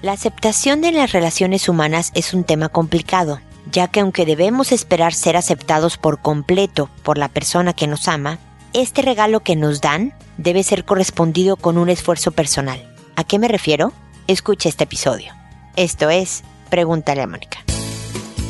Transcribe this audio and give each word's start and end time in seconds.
La 0.00 0.12
aceptación 0.12 0.80
de 0.80 0.92
las 0.92 1.10
relaciones 1.10 1.68
humanas 1.68 2.12
es 2.14 2.32
un 2.32 2.44
tema 2.44 2.68
complicado, 2.68 3.40
ya 3.72 3.88
que 3.88 3.98
aunque 3.98 4.24
debemos 4.24 4.70
esperar 4.70 5.12
ser 5.12 5.36
aceptados 5.36 5.98
por 5.98 6.20
completo 6.20 6.88
por 7.02 7.18
la 7.18 7.28
persona 7.28 7.72
que 7.72 7.88
nos 7.88 8.06
ama, 8.06 8.38
este 8.74 9.02
regalo 9.02 9.40
que 9.40 9.56
nos 9.56 9.80
dan 9.80 10.14
debe 10.36 10.62
ser 10.62 10.84
correspondido 10.84 11.56
con 11.56 11.78
un 11.78 11.88
esfuerzo 11.88 12.30
personal. 12.30 12.94
¿A 13.16 13.24
qué 13.24 13.40
me 13.40 13.48
refiero? 13.48 13.92
Escucha 14.28 14.68
este 14.68 14.84
episodio. 14.84 15.32
Esto 15.74 16.10
es 16.10 16.44
Pregúntale 16.70 17.22
a 17.22 17.26
Mónica. 17.26 17.58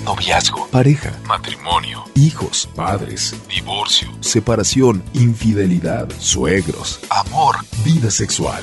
Noviazgo, 0.05 0.67
pareja, 0.67 1.13
matrimonio, 1.27 2.05
hijos, 2.15 2.69
padres, 2.75 3.35
divorcio, 3.49 4.11
separación, 4.21 5.03
infidelidad, 5.15 6.11
suegros, 6.19 7.01
amor, 7.09 7.57
vida 7.85 8.11
sexual. 8.11 8.63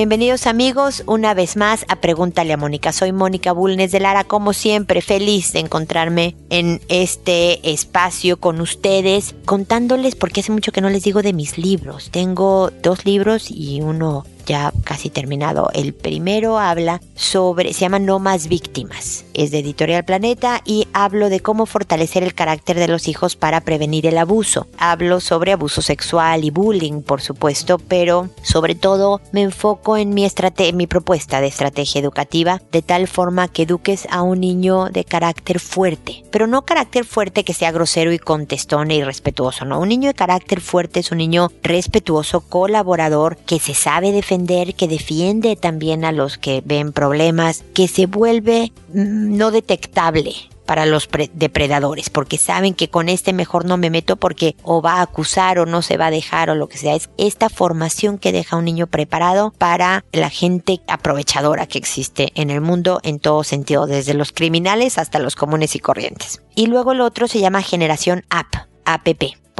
Bienvenidos 0.00 0.46
amigos 0.46 1.02
una 1.04 1.34
vez 1.34 1.58
más 1.58 1.84
a 1.88 1.96
Pregúntale 1.96 2.54
a 2.54 2.56
Mónica. 2.56 2.90
Soy 2.90 3.12
Mónica 3.12 3.52
Bulnes 3.52 3.92
de 3.92 4.00
Lara, 4.00 4.24
como 4.24 4.54
siempre, 4.54 5.02
feliz 5.02 5.52
de 5.52 5.58
encontrarme 5.58 6.36
en 6.48 6.80
este 6.88 7.70
espacio 7.70 8.40
con 8.40 8.62
ustedes, 8.62 9.34
contándoles, 9.44 10.14
porque 10.14 10.40
hace 10.40 10.52
mucho 10.52 10.72
que 10.72 10.80
no 10.80 10.88
les 10.88 11.02
digo 11.02 11.20
de 11.20 11.34
mis 11.34 11.58
libros. 11.58 12.08
Tengo 12.10 12.70
dos 12.82 13.04
libros 13.04 13.50
y 13.50 13.82
uno 13.82 14.24
ya 14.50 14.72
casi 14.82 15.10
terminado. 15.10 15.70
El 15.74 15.94
primero 15.94 16.58
habla 16.58 17.00
sobre, 17.14 17.72
se 17.72 17.82
llama 17.82 18.00
No 18.00 18.18
más 18.18 18.48
víctimas. 18.48 19.24
Es 19.32 19.52
de 19.52 19.60
Editorial 19.60 20.04
Planeta 20.04 20.60
y 20.64 20.88
hablo 20.92 21.28
de 21.28 21.38
cómo 21.38 21.66
fortalecer 21.66 22.24
el 22.24 22.34
carácter 22.34 22.76
de 22.76 22.88
los 22.88 23.06
hijos 23.06 23.36
para 23.36 23.60
prevenir 23.60 24.06
el 24.06 24.18
abuso. 24.18 24.66
Hablo 24.76 25.20
sobre 25.20 25.52
abuso 25.52 25.82
sexual 25.82 26.44
y 26.44 26.50
bullying, 26.50 27.02
por 27.02 27.20
supuesto, 27.20 27.78
pero 27.78 28.28
sobre 28.42 28.74
todo 28.74 29.20
me 29.30 29.42
enfoco 29.42 29.96
en 29.96 30.14
mi, 30.14 30.26
mi 30.74 30.86
propuesta 30.88 31.40
de 31.40 31.46
estrategia 31.46 32.00
educativa 32.00 32.60
de 32.72 32.82
tal 32.82 33.06
forma 33.06 33.46
que 33.46 33.62
eduques 33.62 34.08
a 34.10 34.22
un 34.22 34.40
niño 34.40 34.86
de 34.86 35.04
carácter 35.04 35.60
fuerte, 35.60 36.24
pero 36.32 36.48
no 36.48 36.62
carácter 36.62 37.04
fuerte 37.04 37.44
que 37.44 37.54
sea 37.54 37.70
grosero 37.70 38.12
y 38.12 38.18
contestón 38.18 38.90
e 38.90 38.96
irrespetuoso, 38.96 39.64
no. 39.64 39.78
Un 39.78 39.90
niño 39.90 40.08
de 40.08 40.14
carácter 40.14 40.60
fuerte 40.60 40.98
es 40.98 41.12
un 41.12 41.18
niño 41.18 41.52
respetuoso, 41.62 42.40
colaborador, 42.40 43.36
que 43.36 43.60
se 43.60 43.74
sabe 43.74 44.10
defender 44.10 44.39
que 44.46 44.88
defiende 44.88 45.56
también 45.56 46.04
a 46.04 46.12
los 46.12 46.38
que 46.38 46.62
ven 46.64 46.92
problemas, 46.92 47.64
que 47.74 47.88
se 47.88 48.06
vuelve 48.06 48.72
mm, 48.92 49.36
no 49.36 49.50
detectable 49.50 50.34
para 50.66 50.86
los 50.86 51.08
depredadores, 51.32 52.10
porque 52.10 52.38
saben 52.38 52.74
que 52.74 52.88
con 52.88 53.08
este 53.08 53.32
mejor 53.32 53.64
no 53.64 53.76
me 53.76 53.90
meto 53.90 54.16
porque 54.16 54.54
o 54.62 54.80
va 54.80 54.94
a 54.94 55.02
acusar 55.02 55.58
o 55.58 55.66
no 55.66 55.82
se 55.82 55.96
va 55.96 56.06
a 56.06 56.10
dejar 56.12 56.48
o 56.48 56.54
lo 56.54 56.68
que 56.68 56.78
sea. 56.78 56.94
Es 56.94 57.10
esta 57.18 57.48
formación 57.48 58.18
que 58.18 58.30
deja 58.30 58.56
un 58.56 58.66
niño 58.66 58.86
preparado 58.86 59.52
para 59.58 60.04
la 60.12 60.30
gente 60.30 60.80
aprovechadora 60.86 61.66
que 61.66 61.78
existe 61.78 62.30
en 62.36 62.50
el 62.50 62.60
mundo 62.60 63.00
en 63.02 63.18
todo 63.18 63.42
sentido, 63.42 63.86
desde 63.86 64.14
los 64.14 64.30
criminales 64.30 64.96
hasta 64.96 65.18
los 65.18 65.34
comunes 65.34 65.74
y 65.74 65.80
corrientes. 65.80 66.40
Y 66.54 66.66
luego 66.66 66.92
el 66.92 67.00
otro 67.00 67.26
se 67.26 67.40
llama 67.40 67.62
generación 67.62 68.24
app, 68.30 68.54
app 68.84 69.08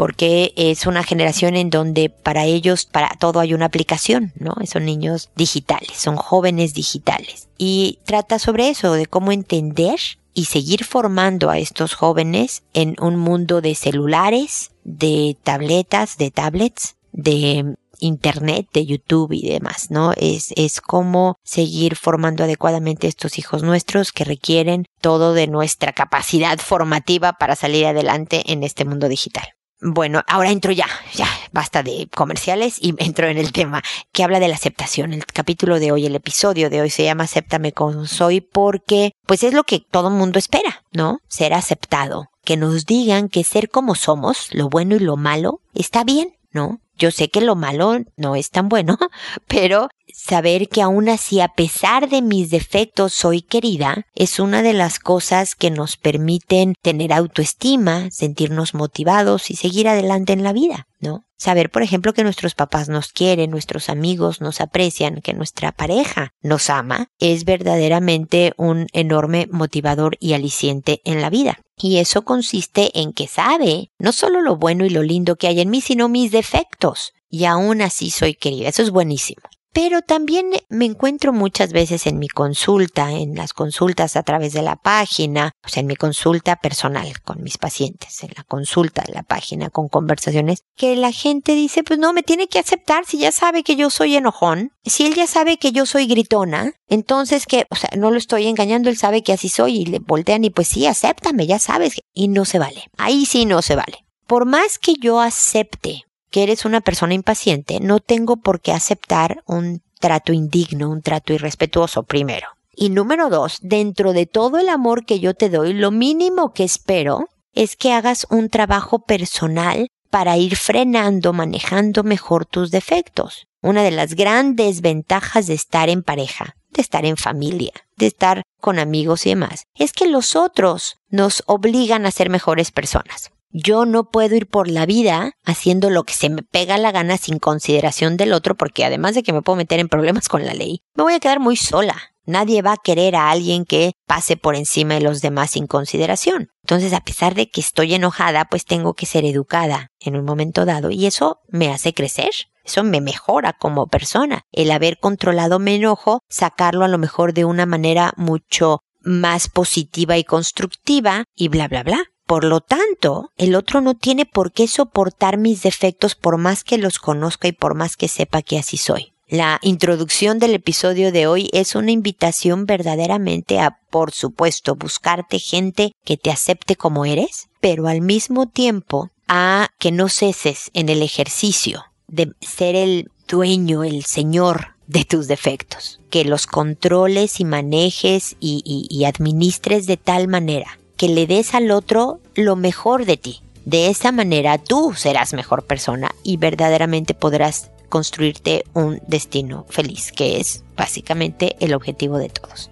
porque 0.00 0.54
es 0.56 0.86
una 0.86 1.02
generación 1.02 1.56
en 1.56 1.68
donde 1.68 2.08
para 2.08 2.46
ellos, 2.46 2.86
para 2.86 3.10
todo 3.18 3.38
hay 3.38 3.52
una 3.52 3.66
aplicación, 3.66 4.32
¿no? 4.38 4.54
Son 4.64 4.86
niños 4.86 5.28
digitales, 5.36 5.90
son 5.98 6.16
jóvenes 6.16 6.72
digitales. 6.72 7.50
Y 7.58 7.98
trata 8.06 8.38
sobre 8.38 8.70
eso, 8.70 8.94
de 8.94 9.04
cómo 9.04 9.30
entender 9.30 9.98
y 10.32 10.46
seguir 10.46 10.84
formando 10.84 11.50
a 11.50 11.58
estos 11.58 11.92
jóvenes 11.92 12.62
en 12.72 12.96
un 12.98 13.16
mundo 13.16 13.60
de 13.60 13.74
celulares, 13.74 14.70
de 14.84 15.36
tabletas, 15.42 16.16
de 16.16 16.30
tablets, 16.30 16.96
de 17.12 17.76
internet, 17.98 18.68
de 18.72 18.86
YouTube 18.86 19.32
y 19.32 19.50
demás, 19.50 19.90
¿no? 19.90 20.14
Es, 20.16 20.54
es 20.56 20.80
como 20.80 21.36
seguir 21.44 21.94
formando 21.94 22.44
adecuadamente 22.44 23.06
estos 23.06 23.38
hijos 23.38 23.62
nuestros 23.62 24.12
que 24.12 24.24
requieren 24.24 24.86
todo 25.02 25.34
de 25.34 25.46
nuestra 25.46 25.92
capacidad 25.92 26.58
formativa 26.58 27.34
para 27.34 27.54
salir 27.54 27.84
adelante 27.84 28.50
en 28.50 28.64
este 28.64 28.86
mundo 28.86 29.06
digital. 29.06 29.59
Bueno, 29.82 30.22
ahora 30.26 30.50
entro 30.50 30.72
ya, 30.72 30.86
ya, 31.14 31.26
basta 31.52 31.82
de 31.82 32.08
comerciales 32.14 32.76
y 32.80 32.94
entro 33.02 33.28
en 33.28 33.38
el 33.38 33.52
tema 33.52 33.82
que 34.12 34.22
habla 34.22 34.38
de 34.38 34.48
la 34.48 34.54
aceptación. 34.54 35.14
El 35.14 35.24
capítulo 35.24 35.78
de 35.78 35.90
hoy, 35.90 36.04
el 36.04 36.14
episodio 36.14 36.68
de 36.68 36.82
hoy 36.82 36.90
se 36.90 37.04
llama 37.04 37.24
Acéptame 37.24 37.72
como 37.72 38.06
soy 38.06 38.42
porque 38.42 39.12
pues 39.26 39.42
es 39.42 39.54
lo 39.54 39.64
que 39.64 39.80
todo 39.80 40.10
mundo 40.10 40.38
espera, 40.38 40.84
¿no? 40.92 41.20
Ser 41.28 41.54
aceptado. 41.54 42.28
Que 42.44 42.56
nos 42.56 42.84
digan 42.84 43.28
que 43.28 43.44
ser 43.44 43.70
como 43.70 43.94
somos, 43.94 44.48
lo 44.52 44.68
bueno 44.68 44.96
y 44.96 45.00
lo 45.00 45.16
malo, 45.16 45.60
está 45.74 46.04
bien, 46.04 46.36
¿no? 46.52 46.80
Yo 46.98 47.10
sé 47.10 47.30
que 47.30 47.40
lo 47.40 47.56
malo 47.56 47.98
no 48.16 48.36
es 48.36 48.50
tan 48.50 48.68
bueno, 48.68 48.98
pero 49.48 49.88
saber 50.14 50.68
que 50.68 50.82
aún 50.82 51.08
así, 51.08 51.40
a 51.40 51.48
pesar 51.48 52.08
de 52.08 52.22
mis 52.22 52.50
defectos, 52.50 53.12
soy 53.12 53.42
querida, 53.42 54.06
es 54.14 54.38
una 54.38 54.62
de 54.62 54.72
las 54.72 54.98
cosas 54.98 55.54
que 55.54 55.70
nos 55.70 55.96
permiten 55.96 56.74
tener 56.82 57.12
autoestima, 57.12 58.10
sentirnos 58.10 58.74
motivados 58.74 59.50
y 59.50 59.56
seguir 59.56 59.88
adelante 59.88 60.32
en 60.32 60.42
la 60.42 60.52
vida, 60.52 60.86
¿no? 61.00 61.24
Saber, 61.36 61.70
por 61.70 61.82
ejemplo, 61.82 62.12
que 62.12 62.22
nuestros 62.22 62.54
papás 62.54 62.90
nos 62.90 63.12
quieren, 63.12 63.50
nuestros 63.50 63.88
amigos 63.88 64.42
nos 64.42 64.60
aprecian, 64.60 65.22
que 65.22 65.32
nuestra 65.32 65.72
pareja 65.72 66.34
nos 66.42 66.68
ama, 66.68 67.06
es 67.18 67.46
verdaderamente 67.46 68.52
un 68.58 68.88
enorme 68.92 69.48
motivador 69.50 70.18
y 70.20 70.34
aliciente 70.34 71.00
en 71.04 71.22
la 71.22 71.30
vida. 71.30 71.58
Y 71.78 71.96
eso 71.96 72.26
consiste 72.26 72.90
en 73.00 73.14
que 73.14 73.26
sabe 73.26 73.90
no 73.98 74.12
solo 74.12 74.42
lo 74.42 74.56
bueno 74.56 74.84
y 74.84 74.90
lo 74.90 75.02
lindo 75.02 75.36
que 75.36 75.46
hay 75.46 75.60
en 75.60 75.70
mí, 75.70 75.80
sino 75.80 76.10
mis 76.10 76.30
defectos. 76.30 77.14
Y 77.30 77.46
aún 77.46 77.80
así 77.80 78.10
soy 78.10 78.34
querida. 78.34 78.68
Eso 78.68 78.82
es 78.82 78.90
buenísimo. 78.90 79.40
Pero 79.72 80.02
también 80.02 80.50
me 80.68 80.84
encuentro 80.84 81.32
muchas 81.32 81.72
veces 81.72 82.06
en 82.06 82.18
mi 82.18 82.26
consulta, 82.26 83.12
en 83.12 83.36
las 83.36 83.52
consultas 83.52 84.16
a 84.16 84.24
través 84.24 84.52
de 84.52 84.62
la 84.62 84.74
página, 84.74 85.52
o 85.64 85.68
sea, 85.68 85.80
en 85.82 85.86
mi 85.86 85.94
consulta 85.94 86.56
personal 86.56 87.20
con 87.20 87.42
mis 87.42 87.56
pacientes, 87.56 88.22
en 88.24 88.30
la 88.36 88.42
consulta 88.42 89.04
de 89.06 89.12
la 89.12 89.22
página 89.22 89.70
con 89.70 89.88
conversaciones, 89.88 90.64
que 90.76 90.96
la 90.96 91.12
gente 91.12 91.54
dice, 91.54 91.84
pues 91.84 92.00
no, 92.00 92.12
me 92.12 92.24
tiene 92.24 92.48
que 92.48 92.58
aceptar 92.58 93.04
si 93.06 93.18
ya 93.18 93.30
sabe 93.30 93.62
que 93.62 93.76
yo 93.76 93.90
soy 93.90 94.16
enojón, 94.16 94.72
si 94.84 95.06
él 95.06 95.14
ya 95.14 95.28
sabe 95.28 95.56
que 95.56 95.70
yo 95.70 95.86
soy 95.86 96.06
gritona, 96.06 96.72
entonces 96.88 97.46
que, 97.46 97.66
o 97.70 97.76
sea, 97.76 97.90
no 97.96 98.10
lo 98.10 98.18
estoy 98.18 98.48
engañando, 98.48 98.90
él 98.90 98.96
sabe 98.96 99.22
que 99.22 99.32
así 99.32 99.48
soy 99.48 99.82
y 99.82 99.86
le 99.86 100.00
voltean 100.00 100.44
y 100.44 100.50
pues 100.50 100.66
sí, 100.66 100.86
acéptame, 100.86 101.46
ya 101.46 101.60
sabes, 101.60 101.94
y 102.12 102.26
no 102.26 102.44
se 102.44 102.58
vale. 102.58 102.84
Ahí 102.98 103.24
sí 103.24 103.46
no 103.46 103.62
se 103.62 103.76
vale. 103.76 104.04
Por 104.26 104.46
más 104.46 104.78
que 104.78 104.94
yo 105.00 105.20
acepte 105.20 106.04
que 106.30 106.42
eres 106.42 106.64
una 106.64 106.80
persona 106.80 107.14
impaciente, 107.14 107.80
no 107.80 108.00
tengo 108.00 108.36
por 108.36 108.60
qué 108.60 108.72
aceptar 108.72 109.42
un 109.46 109.82
trato 109.98 110.32
indigno, 110.32 110.90
un 110.90 111.02
trato 111.02 111.32
irrespetuoso 111.32 112.02
primero. 112.04 112.48
Y 112.74 112.90
número 112.90 113.28
dos, 113.28 113.58
dentro 113.60 114.12
de 114.12 114.26
todo 114.26 114.58
el 114.58 114.68
amor 114.68 115.04
que 115.04 115.20
yo 115.20 115.34
te 115.34 115.50
doy, 115.50 115.74
lo 115.74 115.90
mínimo 115.90 116.52
que 116.52 116.64
espero 116.64 117.28
es 117.52 117.76
que 117.76 117.92
hagas 117.92 118.26
un 118.30 118.48
trabajo 118.48 119.00
personal 119.00 119.88
para 120.10 120.36
ir 120.36 120.56
frenando, 120.56 121.32
manejando 121.32 122.02
mejor 122.02 122.46
tus 122.46 122.70
defectos. 122.70 123.46
Una 123.62 123.82
de 123.82 123.90
las 123.90 124.14
grandes 124.14 124.80
ventajas 124.80 125.46
de 125.46 125.54
estar 125.54 125.88
en 125.88 126.02
pareja, 126.02 126.56
de 126.70 126.82
estar 126.82 127.04
en 127.04 127.16
familia, 127.16 127.72
de 127.96 128.06
estar 128.06 128.42
con 128.60 128.78
amigos 128.78 129.26
y 129.26 129.30
demás, 129.30 129.64
es 129.76 129.92
que 129.92 130.06
los 130.06 130.34
otros 130.34 130.96
nos 131.08 131.42
obligan 131.46 132.06
a 132.06 132.10
ser 132.10 132.30
mejores 132.30 132.70
personas. 132.70 133.30
Yo 133.52 133.84
no 133.84 134.10
puedo 134.10 134.36
ir 134.36 134.46
por 134.46 134.68
la 134.68 134.86
vida 134.86 135.32
haciendo 135.44 135.90
lo 135.90 136.04
que 136.04 136.14
se 136.14 136.30
me 136.30 136.42
pega 136.42 136.78
la 136.78 136.92
gana 136.92 137.16
sin 137.16 137.38
consideración 137.40 138.16
del 138.16 138.32
otro 138.32 138.56
porque 138.56 138.84
además 138.84 139.14
de 139.16 139.24
que 139.24 139.32
me 139.32 139.42
puedo 139.42 139.56
meter 139.56 139.80
en 139.80 139.88
problemas 139.88 140.28
con 140.28 140.46
la 140.46 140.54
ley, 140.54 140.82
me 140.94 141.02
voy 141.02 141.14
a 141.14 141.20
quedar 141.20 141.40
muy 141.40 141.56
sola. 141.56 141.96
Nadie 142.26 142.62
va 142.62 142.74
a 142.74 142.76
querer 142.76 143.16
a 143.16 143.30
alguien 143.30 143.64
que 143.64 143.94
pase 144.06 144.36
por 144.36 144.54
encima 144.54 144.94
de 144.94 145.00
los 145.00 145.20
demás 145.20 145.50
sin 145.50 145.66
consideración. 145.66 146.50
Entonces, 146.62 146.92
a 146.92 147.00
pesar 147.00 147.34
de 147.34 147.50
que 147.50 147.60
estoy 147.60 147.94
enojada, 147.94 148.44
pues 148.44 148.66
tengo 148.66 148.94
que 148.94 149.06
ser 149.06 149.24
educada 149.24 149.88
en 149.98 150.16
un 150.16 150.24
momento 150.24 150.64
dado 150.64 150.90
y 150.90 151.06
eso 151.06 151.40
me 151.48 151.72
hace 151.72 151.92
crecer. 151.92 152.30
Eso 152.64 152.84
me 152.84 153.00
mejora 153.00 153.54
como 153.54 153.88
persona. 153.88 154.42
El 154.52 154.70
haber 154.70 154.98
controlado 154.98 155.58
mi 155.58 155.74
enojo, 155.74 156.20
sacarlo 156.28 156.84
a 156.84 156.88
lo 156.88 156.98
mejor 156.98 157.32
de 157.32 157.44
una 157.44 157.66
manera 157.66 158.12
mucho 158.16 158.78
más 159.00 159.48
positiva 159.48 160.18
y 160.18 160.22
constructiva 160.24 161.24
y 161.34 161.48
bla, 161.48 161.66
bla, 161.66 161.82
bla. 161.82 162.04
Por 162.30 162.44
lo 162.44 162.60
tanto, 162.60 163.32
el 163.38 163.56
otro 163.56 163.80
no 163.80 163.96
tiene 163.96 164.24
por 164.24 164.52
qué 164.52 164.68
soportar 164.68 165.36
mis 165.36 165.64
defectos 165.64 166.14
por 166.14 166.38
más 166.38 166.62
que 166.62 166.78
los 166.78 167.00
conozca 167.00 167.48
y 167.48 167.52
por 167.52 167.74
más 167.74 167.96
que 167.96 168.06
sepa 168.06 168.40
que 168.40 168.56
así 168.56 168.76
soy. 168.76 169.12
La 169.26 169.58
introducción 169.62 170.38
del 170.38 170.54
episodio 170.54 171.10
de 171.10 171.26
hoy 171.26 171.50
es 171.52 171.74
una 171.74 171.90
invitación 171.90 172.66
verdaderamente 172.66 173.58
a, 173.58 173.80
por 173.90 174.12
supuesto, 174.12 174.76
buscarte 174.76 175.40
gente 175.40 175.90
que 176.04 176.16
te 176.16 176.30
acepte 176.30 176.76
como 176.76 177.04
eres, 177.04 177.48
pero 177.58 177.88
al 177.88 178.00
mismo 178.00 178.46
tiempo 178.46 179.10
a 179.26 179.70
que 179.80 179.90
no 179.90 180.08
ceses 180.08 180.70
en 180.72 180.88
el 180.88 181.02
ejercicio 181.02 181.86
de 182.06 182.32
ser 182.42 182.76
el 182.76 183.10
dueño, 183.26 183.82
el 183.82 184.04
señor 184.04 184.76
de 184.86 185.04
tus 185.04 185.26
defectos, 185.26 185.98
que 186.10 186.24
los 186.24 186.46
controles 186.46 187.40
y 187.40 187.44
manejes 187.44 188.36
y, 188.38 188.62
y, 188.88 189.04
administres 189.04 189.86
de 189.86 189.96
tal 189.96 190.28
manera 190.28 190.79
que 191.00 191.08
le 191.08 191.26
des 191.26 191.54
al 191.54 191.70
otro 191.70 192.20
lo 192.34 192.56
mejor 192.56 193.06
de 193.06 193.16
ti. 193.16 193.40
De 193.64 193.88
esa 193.88 194.12
manera 194.12 194.58
tú 194.58 194.92
serás 194.94 195.32
mejor 195.32 195.64
persona 195.64 196.10
y 196.22 196.36
verdaderamente 196.36 197.14
podrás 197.14 197.70
construirte 197.88 198.64
un 198.74 199.00
destino 199.06 199.64
feliz, 199.70 200.12
que 200.12 200.38
es 200.38 200.62
básicamente 200.76 201.56
el 201.60 201.72
objetivo 201.72 202.18
de 202.18 202.28
todos. 202.28 202.68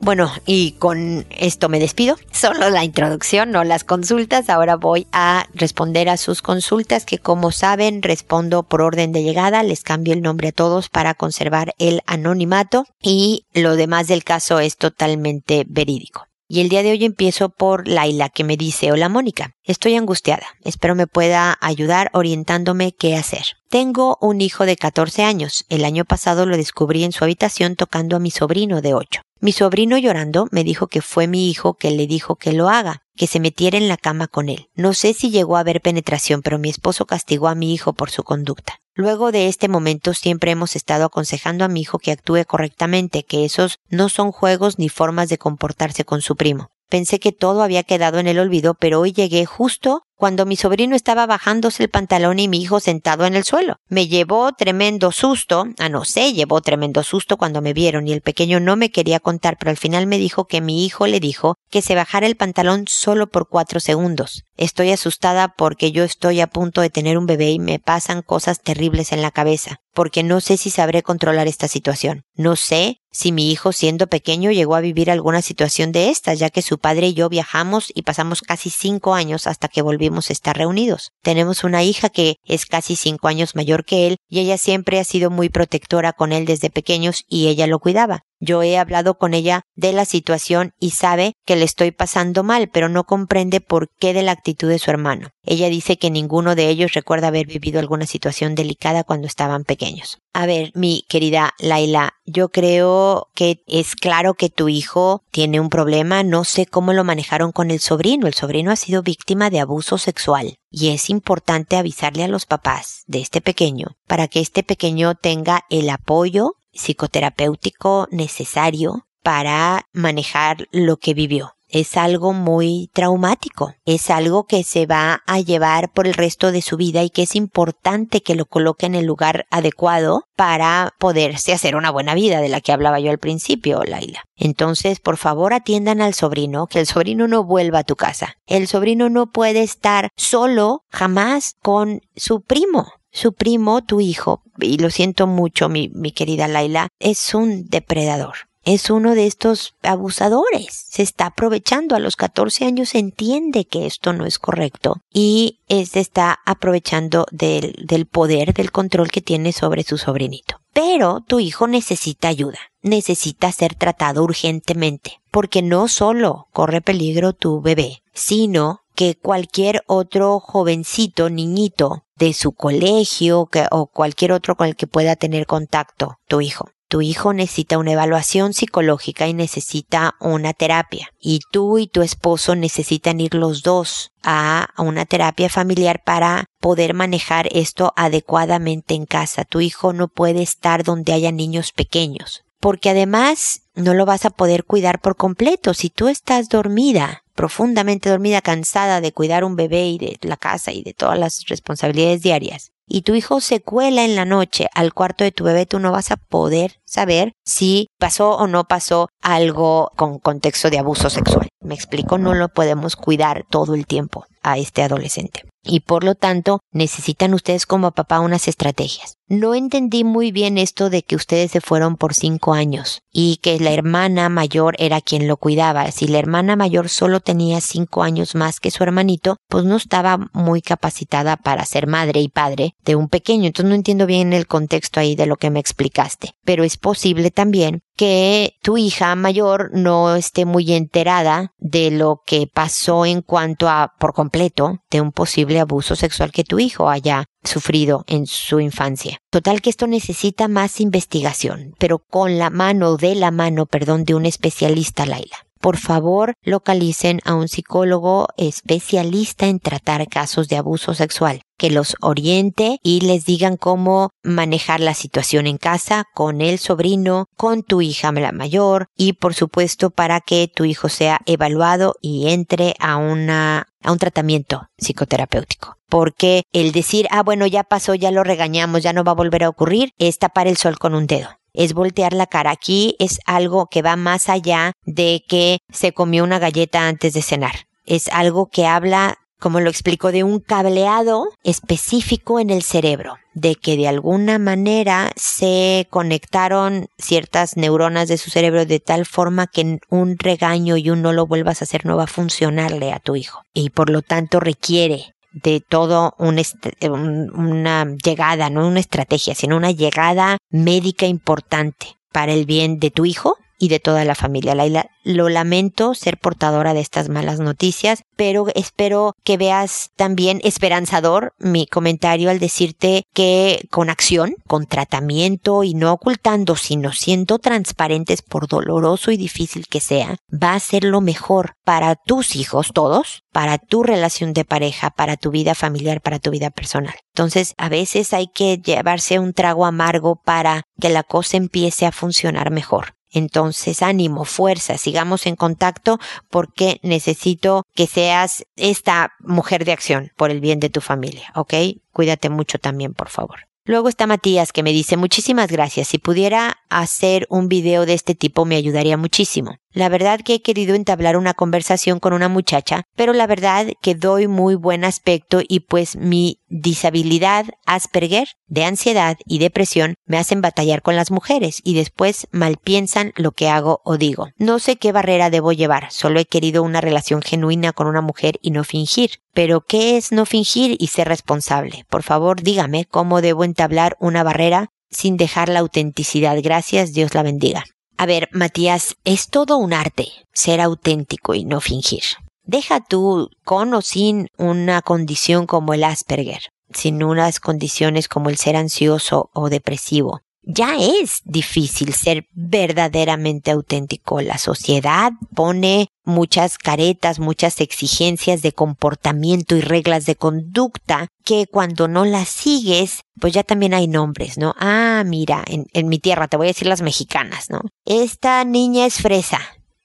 Bueno, 0.00 0.32
y 0.46 0.72
con 0.78 1.26
esto 1.28 1.68
me 1.68 1.78
despido. 1.78 2.16
Solo 2.32 2.70
la 2.70 2.84
introducción, 2.84 3.50
no 3.50 3.62
las 3.62 3.84
consultas. 3.84 4.48
Ahora 4.48 4.76
voy 4.76 5.06
a 5.12 5.46
responder 5.52 6.08
a 6.08 6.16
sus 6.16 6.40
consultas 6.40 7.04
que 7.04 7.18
como 7.18 7.52
saben 7.52 8.00
respondo 8.00 8.62
por 8.62 8.80
orden 8.80 9.12
de 9.12 9.24
llegada. 9.24 9.62
Les 9.62 9.82
cambio 9.82 10.14
el 10.14 10.22
nombre 10.22 10.48
a 10.48 10.52
todos 10.52 10.88
para 10.88 11.12
conservar 11.12 11.74
el 11.76 12.00
anonimato 12.06 12.86
y 13.02 13.44
lo 13.52 13.76
demás 13.76 14.08
del 14.08 14.24
caso 14.24 14.58
es 14.58 14.78
totalmente 14.78 15.66
verídico. 15.68 16.29
Y 16.52 16.60
el 16.60 16.68
día 16.68 16.82
de 16.82 16.90
hoy 16.90 17.04
empiezo 17.04 17.48
por 17.50 17.86
Laila, 17.86 18.28
que 18.28 18.42
me 18.42 18.56
dice, 18.56 18.90
hola 18.90 19.08
Mónica, 19.08 19.52
estoy 19.62 19.94
angustiada, 19.94 20.48
espero 20.64 20.96
me 20.96 21.06
pueda 21.06 21.56
ayudar 21.60 22.10
orientándome 22.12 22.90
qué 22.90 23.14
hacer. 23.14 23.44
Tengo 23.68 24.18
un 24.20 24.40
hijo 24.40 24.66
de 24.66 24.74
14 24.74 25.22
años, 25.22 25.64
el 25.68 25.84
año 25.84 26.04
pasado 26.04 26.46
lo 26.46 26.56
descubrí 26.56 27.04
en 27.04 27.12
su 27.12 27.22
habitación 27.22 27.76
tocando 27.76 28.16
a 28.16 28.18
mi 28.18 28.32
sobrino 28.32 28.80
de 28.80 28.94
8. 28.94 29.20
Mi 29.38 29.52
sobrino 29.52 29.96
llorando 29.96 30.48
me 30.50 30.64
dijo 30.64 30.88
que 30.88 31.02
fue 31.02 31.28
mi 31.28 31.48
hijo 31.48 31.74
que 31.74 31.92
le 31.92 32.08
dijo 32.08 32.34
que 32.34 32.52
lo 32.52 32.68
haga, 32.68 33.04
que 33.14 33.28
se 33.28 33.38
metiera 33.38 33.78
en 33.78 33.86
la 33.86 33.96
cama 33.96 34.26
con 34.26 34.48
él. 34.48 34.70
No 34.74 34.92
sé 34.92 35.14
si 35.14 35.30
llegó 35.30 35.56
a 35.56 35.60
haber 35.60 35.80
penetración, 35.80 36.42
pero 36.42 36.58
mi 36.58 36.68
esposo 36.68 37.06
castigó 37.06 37.46
a 37.46 37.54
mi 37.54 37.72
hijo 37.72 37.92
por 37.92 38.10
su 38.10 38.24
conducta. 38.24 38.79
Luego 38.94 39.30
de 39.30 39.48
este 39.48 39.68
momento 39.68 40.14
siempre 40.14 40.50
hemos 40.50 40.74
estado 40.74 41.04
aconsejando 41.04 41.64
a 41.64 41.68
mi 41.68 41.80
hijo 41.80 41.98
que 41.98 42.10
actúe 42.10 42.44
correctamente, 42.46 43.24
que 43.24 43.44
esos 43.44 43.78
no 43.88 44.08
son 44.08 44.32
juegos 44.32 44.78
ni 44.78 44.88
formas 44.88 45.28
de 45.28 45.38
comportarse 45.38 46.04
con 46.04 46.22
su 46.22 46.36
primo. 46.36 46.70
Pensé 46.88 47.20
que 47.20 47.30
todo 47.30 47.62
había 47.62 47.84
quedado 47.84 48.18
en 48.18 48.26
el 48.26 48.40
olvido, 48.40 48.74
pero 48.74 48.98
hoy 48.98 49.12
llegué 49.12 49.46
justo 49.46 50.02
cuando 50.20 50.44
mi 50.44 50.54
sobrino 50.54 50.94
estaba 50.94 51.24
bajándose 51.24 51.82
el 51.82 51.88
pantalón 51.88 52.38
y 52.38 52.46
mi 52.46 52.60
hijo 52.60 52.78
sentado 52.78 53.24
en 53.24 53.34
el 53.34 53.44
suelo. 53.44 53.76
Me 53.88 54.06
llevó 54.06 54.52
tremendo 54.52 55.12
susto, 55.12 55.64
ah 55.78 55.88
no 55.88 56.04
sé, 56.04 56.34
llevó 56.34 56.60
tremendo 56.60 57.02
susto 57.02 57.38
cuando 57.38 57.62
me 57.62 57.72
vieron 57.72 58.06
y 58.06 58.12
el 58.12 58.20
pequeño 58.20 58.60
no 58.60 58.76
me 58.76 58.90
quería 58.90 59.18
contar, 59.18 59.56
pero 59.58 59.70
al 59.70 59.78
final 59.78 60.06
me 60.06 60.18
dijo 60.18 60.44
que 60.44 60.60
mi 60.60 60.84
hijo 60.84 61.06
le 61.06 61.20
dijo 61.20 61.56
que 61.70 61.80
se 61.80 61.94
bajara 61.94 62.26
el 62.26 62.36
pantalón 62.36 62.84
solo 62.86 63.28
por 63.28 63.48
cuatro 63.48 63.80
segundos. 63.80 64.44
Estoy 64.58 64.90
asustada 64.90 65.54
porque 65.56 65.90
yo 65.90 66.04
estoy 66.04 66.42
a 66.42 66.46
punto 66.46 66.82
de 66.82 66.90
tener 66.90 67.16
un 67.16 67.24
bebé 67.24 67.52
y 67.52 67.58
me 67.58 67.78
pasan 67.78 68.20
cosas 68.20 68.60
terribles 68.60 69.12
en 69.12 69.22
la 69.22 69.30
cabeza, 69.30 69.78
porque 69.94 70.22
no 70.22 70.42
sé 70.42 70.58
si 70.58 70.68
sabré 70.68 71.02
controlar 71.02 71.48
esta 71.48 71.66
situación. 71.66 72.24
No 72.34 72.56
sé 72.56 72.98
si 73.10 73.32
mi 73.32 73.50
hijo 73.50 73.72
siendo 73.72 74.06
pequeño 74.06 74.50
llegó 74.50 74.74
a 74.74 74.80
vivir 74.80 75.10
alguna 75.10 75.40
situación 75.40 75.92
de 75.92 76.10
estas, 76.10 76.38
ya 76.38 76.50
que 76.50 76.60
su 76.60 76.78
padre 76.78 77.08
y 77.08 77.14
yo 77.14 77.30
viajamos 77.30 77.90
y 77.94 78.02
pasamos 78.02 78.42
casi 78.42 78.68
cinco 78.68 79.14
años 79.14 79.46
hasta 79.46 79.68
que 79.68 79.80
volvimos 79.80 80.09
estar 80.30 80.56
reunidos. 80.56 81.12
Tenemos 81.22 81.62
una 81.62 81.84
hija 81.84 82.08
que 82.08 82.36
es 82.44 82.66
casi 82.66 82.96
cinco 82.96 83.28
años 83.28 83.54
mayor 83.54 83.84
que 83.84 84.08
él 84.08 84.16
y 84.28 84.40
ella 84.40 84.58
siempre 84.58 84.98
ha 84.98 85.04
sido 85.04 85.30
muy 85.30 85.48
protectora 85.48 86.12
con 86.12 86.32
él 86.32 86.46
desde 86.46 86.70
pequeños 86.70 87.24
y 87.28 87.46
ella 87.46 87.66
lo 87.66 87.78
cuidaba. 87.78 88.24
Yo 88.40 88.62
he 88.62 88.78
hablado 88.78 89.18
con 89.18 89.34
ella 89.34 89.62
de 89.76 89.92
la 89.92 90.06
situación 90.06 90.72
y 90.80 90.90
sabe 90.90 91.34
que 91.44 91.56
le 91.56 91.64
estoy 91.66 91.90
pasando 91.90 92.42
mal, 92.42 92.68
pero 92.68 92.88
no 92.88 93.04
comprende 93.04 93.60
por 93.60 93.88
qué 93.98 94.14
de 94.14 94.22
la 94.22 94.32
actitud 94.32 94.68
de 94.68 94.78
su 94.78 94.90
hermano. 94.90 95.28
Ella 95.44 95.68
dice 95.68 95.98
que 95.98 96.10
ninguno 96.10 96.54
de 96.54 96.68
ellos 96.68 96.92
recuerda 96.94 97.28
haber 97.28 97.46
vivido 97.46 97.78
alguna 97.78 98.06
situación 98.06 98.54
delicada 98.54 99.04
cuando 99.04 99.26
estaban 99.26 99.64
pequeños. 99.64 100.18
A 100.32 100.46
ver, 100.46 100.70
mi 100.74 101.04
querida 101.08 101.52
Laila, 101.58 102.14
yo 102.24 102.48
creo 102.48 103.28
que 103.34 103.62
es 103.66 103.94
claro 103.94 104.34
que 104.34 104.48
tu 104.48 104.68
hijo 104.68 105.22
tiene 105.30 105.60
un 105.60 105.68
problema, 105.68 106.22
no 106.22 106.44
sé 106.44 106.66
cómo 106.66 106.92
lo 106.92 107.04
manejaron 107.04 107.52
con 107.52 107.70
el 107.70 107.80
sobrino. 107.80 108.26
El 108.26 108.34
sobrino 108.34 108.70
ha 108.70 108.76
sido 108.76 109.02
víctima 109.02 109.50
de 109.50 109.60
abuso 109.60 109.98
sexual 109.98 110.56
y 110.70 110.90
es 110.90 111.10
importante 111.10 111.76
avisarle 111.76 112.24
a 112.24 112.28
los 112.28 112.46
papás 112.46 113.02
de 113.06 113.20
este 113.20 113.40
pequeño 113.40 113.96
para 114.06 114.28
que 114.28 114.40
este 114.40 114.62
pequeño 114.62 115.14
tenga 115.14 115.64
el 115.68 115.90
apoyo 115.90 116.54
psicoterapéutico 116.72 118.06
necesario 118.10 119.06
para 119.22 119.86
manejar 119.92 120.66
lo 120.72 120.96
que 120.96 121.14
vivió. 121.14 121.54
Es 121.72 121.96
algo 121.96 122.32
muy 122.32 122.90
traumático, 122.92 123.74
es 123.84 124.10
algo 124.10 124.44
que 124.44 124.64
se 124.64 124.86
va 124.86 125.22
a 125.24 125.38
llevar 125.38 125.92
por 125.92 126.08
el 126.08 126.14
resto 126.14 126.50
de 126.50 126.62
su 126.62 126.76
vida 126.76 127.04
y 127.04 127.10
que 127.10 127.22
es 127.22 127.36
importante 127.36 128.22
que 128.22 128.34
lo 128.34 128.44
coloque 128.44 128.86
en 128.86 128.96
el 128.96 129.06
lugar 129.06 129.46
adecuado 129.50 130.24
para 130.34 130.92
poderse 130.98 131.52
hacer 131.52 131.76
una 131.76 131.92
buena 131.92 132.14
vida 132.14 132.40
de 132.40 132.48
la 132.48 132.60
que 132.60 132.72
hablaba 132.72 132.98
yo 132.98 133.12
al 133.12 133.18
principio, 133.18 133.84
Laila. 133.84 134.24
Entonces, 134.34 134.98
por 134.98 135.16
favor, 135.16 135.54
atiendan 135.54 136.00
al 136.00 136.14
sobrino, 136.14 136.66
que 136.66 136.80
el 136.80 136.86
sobrino 136.86 137.28
no 137.28 137.44
vuelva 137.44 137.80
a 137.80 137.84
tu 137.84 137.94
casa. 137.94 138.34
El 138.46 138.66
sobrino 138.66 139.08
no 139.08 139.30
puede 139.30 139.62
estar 139.62 140.08
solo 140.16 140.82
jamás 140.90 141.54
con 141.62 142.00
su 142.16 142.40
primo 142.40 142.94
su 143.12 143.32
primo, 143.32 143.82
tu 143.82 144.00
hijo, 144.00 144.42
y 144.58 144.78
lo 144.78 144.90
siento 144.90 145.26
mucho, 145.26 145.68
mi, 145.68 145.90
querida 146.12 146.48
Laila, 146.48 146.88
es 146.98 147.34
un 147.34 147.66
depredador. 147.66 148.34
Es 148.62 148.90
uno 148.90 149.14
de 149.14 149.26
estos 149.26 149.74
abusadores. 149.82 150.86
Se 150.90 151.02
está 151.02 151.26
aprovechando. 151.26 151.96
A 151.96 151.98
los 151.98 152.16
14 152.16 152.66
años 152.66 152.94
entiende 152.94 153.64
que 153.64 153.86
esto 153.86 154.12
no 154.12 154.26
es 154.26 154.38
correcto 154.38 154.96
y 155.10 155.60
se 155.66 155.98
está 155.98 156.40
aprovechando 156.44 157.24
del 157.30 158.06
poder, 158.06 158.52
del 158.52 158.70
control 158.70 159.10
que 159.10 159.22
tiene 159.22 159.52
sobre 159.52 159.82
su 159.82 159.96
sobrinito. 159.96 160.60
Pero 160.74 161.24
tu 161.26 161.40
hijo 161.40 161.66
necesita 161.68 162.28
ayuda, 162.28 162.58
necesita 162.82 163.50
ser 163.50 163.74
tratado 163.74 164.22
urgentemente, 164.22 165.20
porque 165.30 165.62
no 165.62 165.88
solo 165.88 166.48
corre 166.52 166.82
peligro 166.82 167.32
tu 167.32 167.62
bebé, 167.62 168.02
sino 168.12 168.82
que 169.00 169.14
cualquier 169.14 169.82
otro 169.86 170.40
jovencito, 170.40 171.30
niñito 171.30 172.04
de 172.16 172.34
su 172.34 172.52
colegio 172.52 173.48
o 173.70 173.86
cualquier 173.86 174.32
otro 174.32 174.56
con 174.56 174.68
el 174.68 174.76
que 174.76 174.86
pueda 174.86 175.16
tener 175.16 175.46
contacto 175.46 176.18
tu 176.28 176.42
hijo. 176.42 176.68
Tu 176.86 177.00
hijo 177.00 177.32
necesita 177.32 177.78
una 177.78 177.92
evaluación 177.92 178.52
psicológica 178.52 179.26
y 179.26 179.32
necesita 179.32 180.16
una 180.20 180.52
terapia. 180.52 181.08
Y 181.18 181.40
tú 181.50 181.78
y 181.78 181.86
tu 181.86 182.02
esposo 182.02 182.56
necesitan 182.56 183.22
ir 183.22 183.34
los 183.34 183.62
dos 183.62 184.10
a 184.22 184.68
una 184.76 185.06
terapia 185.06 185.48
familiar 185.48 186.02
para 186.04 186.44
poder 186.60 186.92
manejar 186.92 187.48
esto 187.52 187.94
adecuadamente 187.96 188.92
en 188.92 189.06
casa. 189.06 189.46
Tu 189.46 189.62
hijo 189.62 189.94
no 189.94 190.08
puede 190.08 190.42
estar 190.42 190.84
donde 190.84 191.14
haya 191.14 191.32
niños 191.32 191.72
pequeños. 191.72 192.42
Porque 192.60 192.90
además 192.90 193.62
no 193.80 193.94
lo 193.94 194.06
vas 194.06 194.24
a 194.24 194.30
poder 194.30 194.64
cuidar 194.64 195.00
por 195.00 195.16
completo. 195.16 195.74
Si 195.74 195.90
tú 195.90 196.08
estás 196.08 196.48
dormida 196.48 197.22
profundamente 197.40 198.10
dormida, 198.10 198.42
cansada 198.42 199.00
de 199.00 199.12
cuidar 199.12 199.44
un 199.44 199.56
bebé 199.56 199.86
y 199.86 199.96
de 199.96 200.18
la 200.20 200.36
casa 200.36 200.72
y 200.72 200.82
de 200.82 200.92
todas 200.92 201.18
las 201.18 201.46
responsabilidades 201.46 202.20
diarias, 202.20 202.72
y 202.86 203.00
tu 203.00 203.14
hijo 203.14 203.40
se 203.40 203.62
cuela 203.62 204.04
en 204.04 204.14
la 204.14 204.26
noche 204.26 204.66
al 204.74 204.92
cuarto 204.92 205.24
de 205.24 205.32
tu 205.32 205.44
bebé, 205.44 205.64
tú 205.64 205.78
no 205.78 205.90
vas 205.90 206.10
a 206.10 206.16
poder 206.16 206.80
saber 206.84 207.32
si 207.42 207.86
pasó 207.98 208.32
o 208.32 208.46
no 208.46 208.64
pasó 208.64 209.08
algo 209.22 209.90
con 209.96 210.18
contexto 210.18 210.68
de 210.68 210.80
abuso 210.80 211.08
sexual. 211.08 211.48
Me 211.62 211.74
explico, 211.74 212.18
no 212.18 212.34
lo 212.34 212.48
podemos 212.48 212.94
cuidar 212.96 213.46
todo 213.48 213.74
el 213.74 213.86
tiempo 213.86 214.26
a 214.42 214.58
este 214.58 214.82
adolescente. 214.82 215.44
Y 215.62 215.80
por 215.80 216.04
lo 216.04 216.14
tanto, 216.14 216.60
necesitan 216.72 217.34
ustedes 217.34 217.66
como 217.66 217.90
papá 217.90 218.20
unas 218.20 218.48
estrategias. 218.48 219.16
No 219.28 219.54
entendí 219.54 220.02
muy 220.02 220.32
bien 220.32 220.58
esto 220.58 220.90
de 220.90 221.02
que 221.02 221.14
ustedes 221.14 221.52
se 221.52 221.60
fueron 221.60 221.96
por 221.96 222.14
cinco 222.14 222.52
años 222.54 223.02
y 223.12 223.36
que 223.36 223.60
la 223.60 223.70
hermana 223.70 224.28
mayor 224.28 224.74
era 224.78 225.00
quien 225.00 225.28
lo 225.28 225.36
cuidaba. 225.36 225.88
Si 225.92 226.08
la 226.08 226.18
hermana 226.18 226.56
mayor 226.56 226.88
solo 226.88 227.20
tenía 227.20 227.60
cinco 227.60 228.02
años 228.02 228.34
más 228.34 228.58
que 228.58 228.72
su 228.72 228.82
hermanito, 228.82 229.36
pues 229.48 229.64
no 229.64 229.76
estaba 229.76 230.18
muy 230.32 230.62
capacitada 230.62 231.36
para 231.36 231.64
ser 231.64 231.86
madre 231.86 232.20
y 232.20 232.28
padre 232.28 232.74
de 232.84 232.96
un 232.96 233.08
pequeño. 233.08 233.46
Entonces 233.46 233.68
no 233.68 233.76
entiendo 233.76 234.06
bien 234.06 234.32
el 234.32 234.48
contexto 234.48 234.98
ahí 234.98 235.14
de 235.14 235.26
lo 235.26 235.36
que 235.36 235.50
me 235.50 235.60
explicaste. 235.60 236.32
Pero 236.44 236.64
es 236.64 236.76
posible 236.76 237.30
también 237.30 237.82
que 237.96 238.54
tu 238.62 238.78
hija 238.78 239.14
mayor 239.14 239.70
no 239.74 240.16
esté 240.16 240.44
muy 240.44 240.72
enterada 240.72 241.52
de 241.58 241.90
lo 241.90 242.22
que 242.26 242.48
pasó 242.52 243.04
en 243.04 243.20
cuanto 243.20 243.68
a 243.68 243.92
por 243.98 244.14
completo 244.30 244.78
de 244.92 245.00
un 245.00 245.10
posible 245.10 245.58
abuso 245.58 245.96
sexual 245.96 246.30
que 246.30 246.44
tu 246.44 246.60
hijo 246.60 246.88
haya 246.88 247.24
sufrido 247.42 248.04
en 248.06 248.26
su 248.26 248.60
infancia. 248.60 249.18
Total 249.30 249.60
que 249.60 249.70
esto 249.70 249.88
necesita 249.88 250.46
más 250.46 250.80
investigación, 250.80 251.74
pero 251.78 251.98
con 251.98 252.38
la 252.38 252.48
mano, 252.48 252.96
de 252.96 253.16
la 253.16 253.32
mano, 253.32 253.66
perdón, 253.66 254.04
de 254.04 254.14
un 254.14 254.26
especialista, 254.26 255.04
Laila. 255.04 255.36
por 255.60 255.76
favor 255.76 256.32
localicen 256.42 257.20
a 257.24 257.34
un 257.34 257.48
psicólogo 257.48 258.28
especialista 258.38 259.46
en 259.46 259.58
tratar 259.58 260.08
casos 260.08 260.48
de 260.48 260.56
abuso 260.56 260.94
sexual 260.94 261.42
que 261.58 261.70
los 261.70 261.94
oriente 262.00 262.78
y 262.82 263.02
les 263.02 263.26
digan 263.26 263.58
cómo 263.58 264.08
manejar 264.22 264.80
la 264.80 264.94
situación 264.94 265.46
en 265.46 265.58
casa 265.58 266.04
con 266.14 266.40
el 266.40 266.58
sobrino, 266.58 267.26
con 267.36 267.62
tu 267.62 267.82
hija 267.82 268.10
la 268.12 268.32
mayor 268.32 268.86
y 268.96 269.12
por 269.12 269.34
supuesto 269.34 269.90
para 269.90 270.20
que 270.22 270.48
tu 270.48 270.64
hijo 270.64 270.88
sea 270.88 271.20
evaluado 271.26 271.96
y 272.00 272.28
entre 272.30 272.74
a 272.78 272.96
una 272.96 273.66
a 273.82 273.92
un 273.92 273.98
tratamiento 273.98 274.68
psicoterapéutico. 274.78 275.76
Porque 275.88 276.42
el 276.52 276.72
decir, 276.72 277.06
ah, 277.10 277.22
bueno, 277.22 277.46
ya 277.46 277.64
pasó, 277.64 277.94
ya 277.94 278.10
lo 278.10 278.24
regañamos, 278.24 278.82
ya 278.82 278.92
no 278.92 279.04
va 279.04 279.12
a 279.12 279.16
volver 279.16 279.44
a 279.44 279.48
ocurrir, 279.48 279.92
es 279.98 280.18
tapar 280.18 280.46
el 280.46 280.56
sol 280.56 280.78
con 280.78 280.94
un 280.94 281.06
dedo 281.06 281.28
es 281.52 281.74
voltear 281.74 282.12
la 282.12 282.26
cara. 282.26 282.50
Aquí 282.50 282.96
es 282.98 283.18
algo 283.26 283.66
que 283.66 283.82
va 283.82 283.96
más 283.96 284.28
allá 284.28 284.72
de 284.84 285.22
que 285.28 285.58
se 285.72 285.92
comió 285.92 286.24
una 286.24 286.38
galleta 286.38 286.86
antes 286.86 287.12
de 287.12 287.22
cenar. 287.22 287.66
Es 287.84 288.08
algo 288.08 288.48
que 288.48 288.66
habla 288.66 289.18
como 289.40 289.60
lo 289.60 289.70
explico, 289.70 290.12
de 290.12 290.22
un 290.22 290.38
cableado 290.38 291.28
específico 291.42 292.38
en 292.38 292.50
el 292.50 292.62
cerebro, 292.62 293.16
de 293.34 293.56
que 293.56 293.76
de 293.76 293.88
alguna 293.88 294.38
manera 294.38 295.10
se 295.16 295.86
conectaron 295.90 296.86
ciertas 296.98 297.56
neuronas 297.56 298.06
de 298.08 298.18
su 298.18 298.30
cerebro 298.30 298.66
de 298.66 298.78
tal 298.78 299.06
forma 299.06 299.46
que 299.46 299.78
un 299.88 300.18
regaño 300.18 300.76
y 300.76 300.90
un 300.90 301.02
no 301.02 301.12
lo 301.12 301.26
vuelvas 301.26 301.60
a 301.60 301.64
hacer 301.64 301.86
no 301.86 301.96
va 301.96 302.04
a 302.04 302.06
funcionarle 302.06 302.92
a 302.92 303.00
tu 303.00 303.16
hijo. 303.16 303.42
Y 303.52 303.70
por 303.70 303.90
lo 303.90 304.02
tanto 304.02 304.38
requiere 304.38 305.14
de 305.32 305.60
todo 305.60 306.14
una 306.18 307.86
llegada, 308.04 308.50
no 308.50 308.66
una 308.66 308.80
estrategia, 308.80 309.34
sino 309.34 309.56
una 309.56 309.70
llegada 309.70 310.38
médica 310.50 311.06
importante 311.06 311.96
para 312.12 312.32
el 312.32 312.46
bien 312.46 312.78
de 312.78 312.90
tu 312.90 313.06
hijo 313.06 313.36
y 313.60 313.68
de 313.68 313.78
toda 313.78 314.04
la 314.04 314.16
familia. 314.16 314.54
Laila, 314.56 314.90
lo 315.04 315.28
lamento 315.28 315.94
ser 315.94 316.18
portadora 316.18 316.74
de 316.74 316.80
estas 316.80 317.08
malas 317.10 317.38
noticias, 317.38 318.02
pero 318.16 318.46
espero 318.54 319.14
que 319.22 319.36
veas 319.36 319.90
también 319.96 320.40
esperanzador 320.42 321.34
mi 321.38 321.66
comentario 321.66 322.30
al 322.30 322.38
decirte 322.38 323.04
que 323.12 323.66
con 323.70 323.90
acción, 323.90 324.34
con 324.46 324.66
tratamiento 324.66 325.62
y 325.62 325.74
no 325.74 325.92
ocultando, 325.92 326.56
sino 326.56 326.92
siendo 326.92 327.38
transparentes 327.38 328.22
por 328.22 328.48
doloroso 328.48 329.10
y 329.10 329.18
difícil 329.18 329.66
que 329.66 329.80
sea, 329.80 330.16
va 330.32 330.54
a 330.54 330.60
ser 330.60 330.84
lo 330.84 331.02
mejor 331.02 331.52
para 331.64 331.96
tus 331.96 332.36
hijos 332.36 332.70
todos, 332.72 333.24
para 333.30 333.58
tu 333.58 333.82
relación 333.82 334.32
de 334.32 334.46
pareja, 334.46 334.90
para 334.90 335.16
tu 335.16 335.30
vida 335.30 335.54
familiar, 335.54 336.00
para 336.00 336.18
tu 336.18 336.30
vida 336.30 336.50
personal. 336.50 336.94
Entonces, 337.14 337.54
a 337.58 337.68
veces 337.68 338.14
hay 338.14 338.28
que 338.28 338.56
llevarse 338.56 339.18
un 339.18 339.34
trago 339.34 339.66
amargo 339.66 340.16
para 340.24 340.62
que 340.80 340.88
la 340.88 341.02
cosa 341.02 341.36
empiece 341.36 341.84
a 341.84 341.92
funcionar 341.92 342.50
mejor. 342.50 342.94
Entonces, 343.12 343.82
ánimo, 343.82 344.24
fuerza, 344.24 344.78
sigamos 344.78 345.26
en 345.26 345.36
contacto 345.36 345.98
porque 346.28 346.80
necesito 346.82 347.66
que 347.74 347.86
seas 347.86 348.44
esta 348.56 349.12
mujer 349.20 349.64
de 349.64 349.72
acción 349.72 350.12
por 350.16 350.30
el 350.30 350.40
bien 350.40 350.60
de 350.60 350.70
tu 350.70 350.80
familia, 350.80 351.32
¿ok? 351.34 351.54
Cuídate 351.92 352.30
mucho 352.30 352.58
también, 352.58 352.94
por 352.94 353.08
favor. 353.08 353.50
Luego 353.64 353.88
está 353.88 354.06
Matías 354.06 354.52
que 354.52 354.62
me 354.62 354.72
dice 354.72 354.96
muchísimas 354.96 355.48
gracias. 355.48 355.88
Si 355.88 355.98
pudiera 355.98 356.56
hacer 356.70 357.26
un 357.28 357.48
video 357.48 357.86
de 357.86 357.92
este 357.92 358.14
tipo 358.14 358.44
me 358.44 358.56
ayudaría 358.56 358.96
muchísimo. 358.96 359.56
La 359.72 359.88
verdad 359.88 360.20
que 360.24 360.34
he 360.34 360.42
querido 360.42 360.74
entablar 360.74 361.16
una 361.16 361.34
conversación 361.34 362.00
con 362.00 362.12
una 362.12 362.28
muchacha, 362.28 362.82
pero 362.96 363.12
la 363.12 363.28
verdad 363.28 363.68
que 363.80 363.94
doy 363.94 364.26
muy 364.26 364.56
buen 364.56 364.84
aspecto 364.84 365.40
y 365.46 365.60
pues 365.60 365.94
mi 365.94 366.39
disabilidad 366.50 367.46
Asperger, 367.64 368.28
de 368.46 368.64
ansiedad 368.64 369.16
y 369.24 369.38
depresión 369.38 369.94
me 370.04 370.18
hacen 370.18 370.42
batallar 370.42 370.82
con 370.82 370.96
las 370.96 371.10
mujeres 371.10 371.60
y 371.64 371.74
después 371.74 372.26
mal 372.32 372.58
piensan 372.58 373.12
lo 373.16 373.32
que 373.32 373.48
hago 373.48 373.80
o 373.84 373.96
digo. 373.96 374.28
No 374.36 374.58
sé 374.58 374.76
qué 374.76 374.92
barrera 374.92 375.30
debo 375.30 375.52
llevar, 375.52 375.90
solo 375.90 376.20
he 376.20 376.26
querido 376.26 376.62
una 376.62 376.80
relación 376.80 377.22
genuina 377.22 377.72
con 377.72 377.86
una 377.86 378.02
mujer 378.02 378.38
y 378.42 378.50
no 378.50 378.64
fingir. 378.64 379.20
Pero 379.32 379.62
¿qué 379.62 379.96
es 379.96 380.12
no 380.12 380.26
fingir 380.26 380.76
y 380.78 380.88
ser 380.88 381.08
responsable? 381.08 381.86
Por 381.88 382.02
favor, 382.02 382.42
dígame 382.42 382.84
cómo 382.84 383.22
debo 383.22 383.44
entablar 383.44 383.96
una 384.00 384.22
barrera 384.24 384.70
sin 384.90 385.16
dejar 385.16 385.48
la 385.48 385.60
autenticidad. 385.60 386.36
Gracias, 386.42 386.92
Dios 386.92 387.14
la 387.14 387.22
bendiga. 387.22 387.64
A 387.96 388.06
ver, 388.06 388.28
Matías, 388.32 388.96
es 389.04 389.28
todo 389.28 389.56
un 389.58 389.72
arte 389.72 390.08
ser 390.32 390.60
auténtico 390.60 391.34
y 391.34 391.44
no 391.44 391.60
fingir. 391.60 392.02
Deja 392.42 392.80
tú 392.80 393.30
con 393.44 393.74
o 393.74 393.82
sin 393.82 394.28
una 394.38 394.82
condición 394.82 395.46
como 395.46 395.74
el 395.74 395.84
Asperger, 395.84 396.42
sin 396.72 397.02
unas 397.02 397.40
condiciones 397.40 398.08
como 398.08 398.30
el 398.30 398.36
ser 398.36 398.56
ansioso 398.56 399.30
o 399.34 399.48
depresivo 399.48 400.20
ya 400.42 400.76
es 400.76 401.20
difícil 401.24 401.92
ser 401.92 402.26
verdaderamente 402.32 403.50
auténtico. 403.50 404.20
La 404.20 404.38
sociedad 404.38 405.12
pone 405.34 405.88
muchas 406.04 406.58
caretas, 406.58 407.18
muchas 407.18 407.60
exigencias 407.60 408.42
de 408.42 408.52
comportamiento 408.52 409.56
y 409.56 409.60
reglas 409.60 410.06
de 410.06 410.16
conducta 410.16 411.08
que 411.24 411.46
cuando 411.46 411.88
no 411.88 412.04
las 412.04 412.28
sigues, 412.28 413.02
pues 413.20 413.32
ya 413.32 413.42
también 413.42 413.74
hay 413.74 413.86
nombres, 413.86 414.38
¿no? 414.38 414.54
Ah, 414.58 415.04
mira, 415.06 415.44
en, 415.46 415.88
mi 415.88 415.98
tierra, 415.98 416.28
te 416.28 416.36
voy 416.36 416.46
a 416.46 416.48
decir 416.54 416.68
las 416.68 416.82
mexicanas, 416.82 417.50
¿no? 417.50 417.60
Esta 417.84 418.44
niña 418.44 418.86
es 418.86 419.00
fresa. 419.00 419.40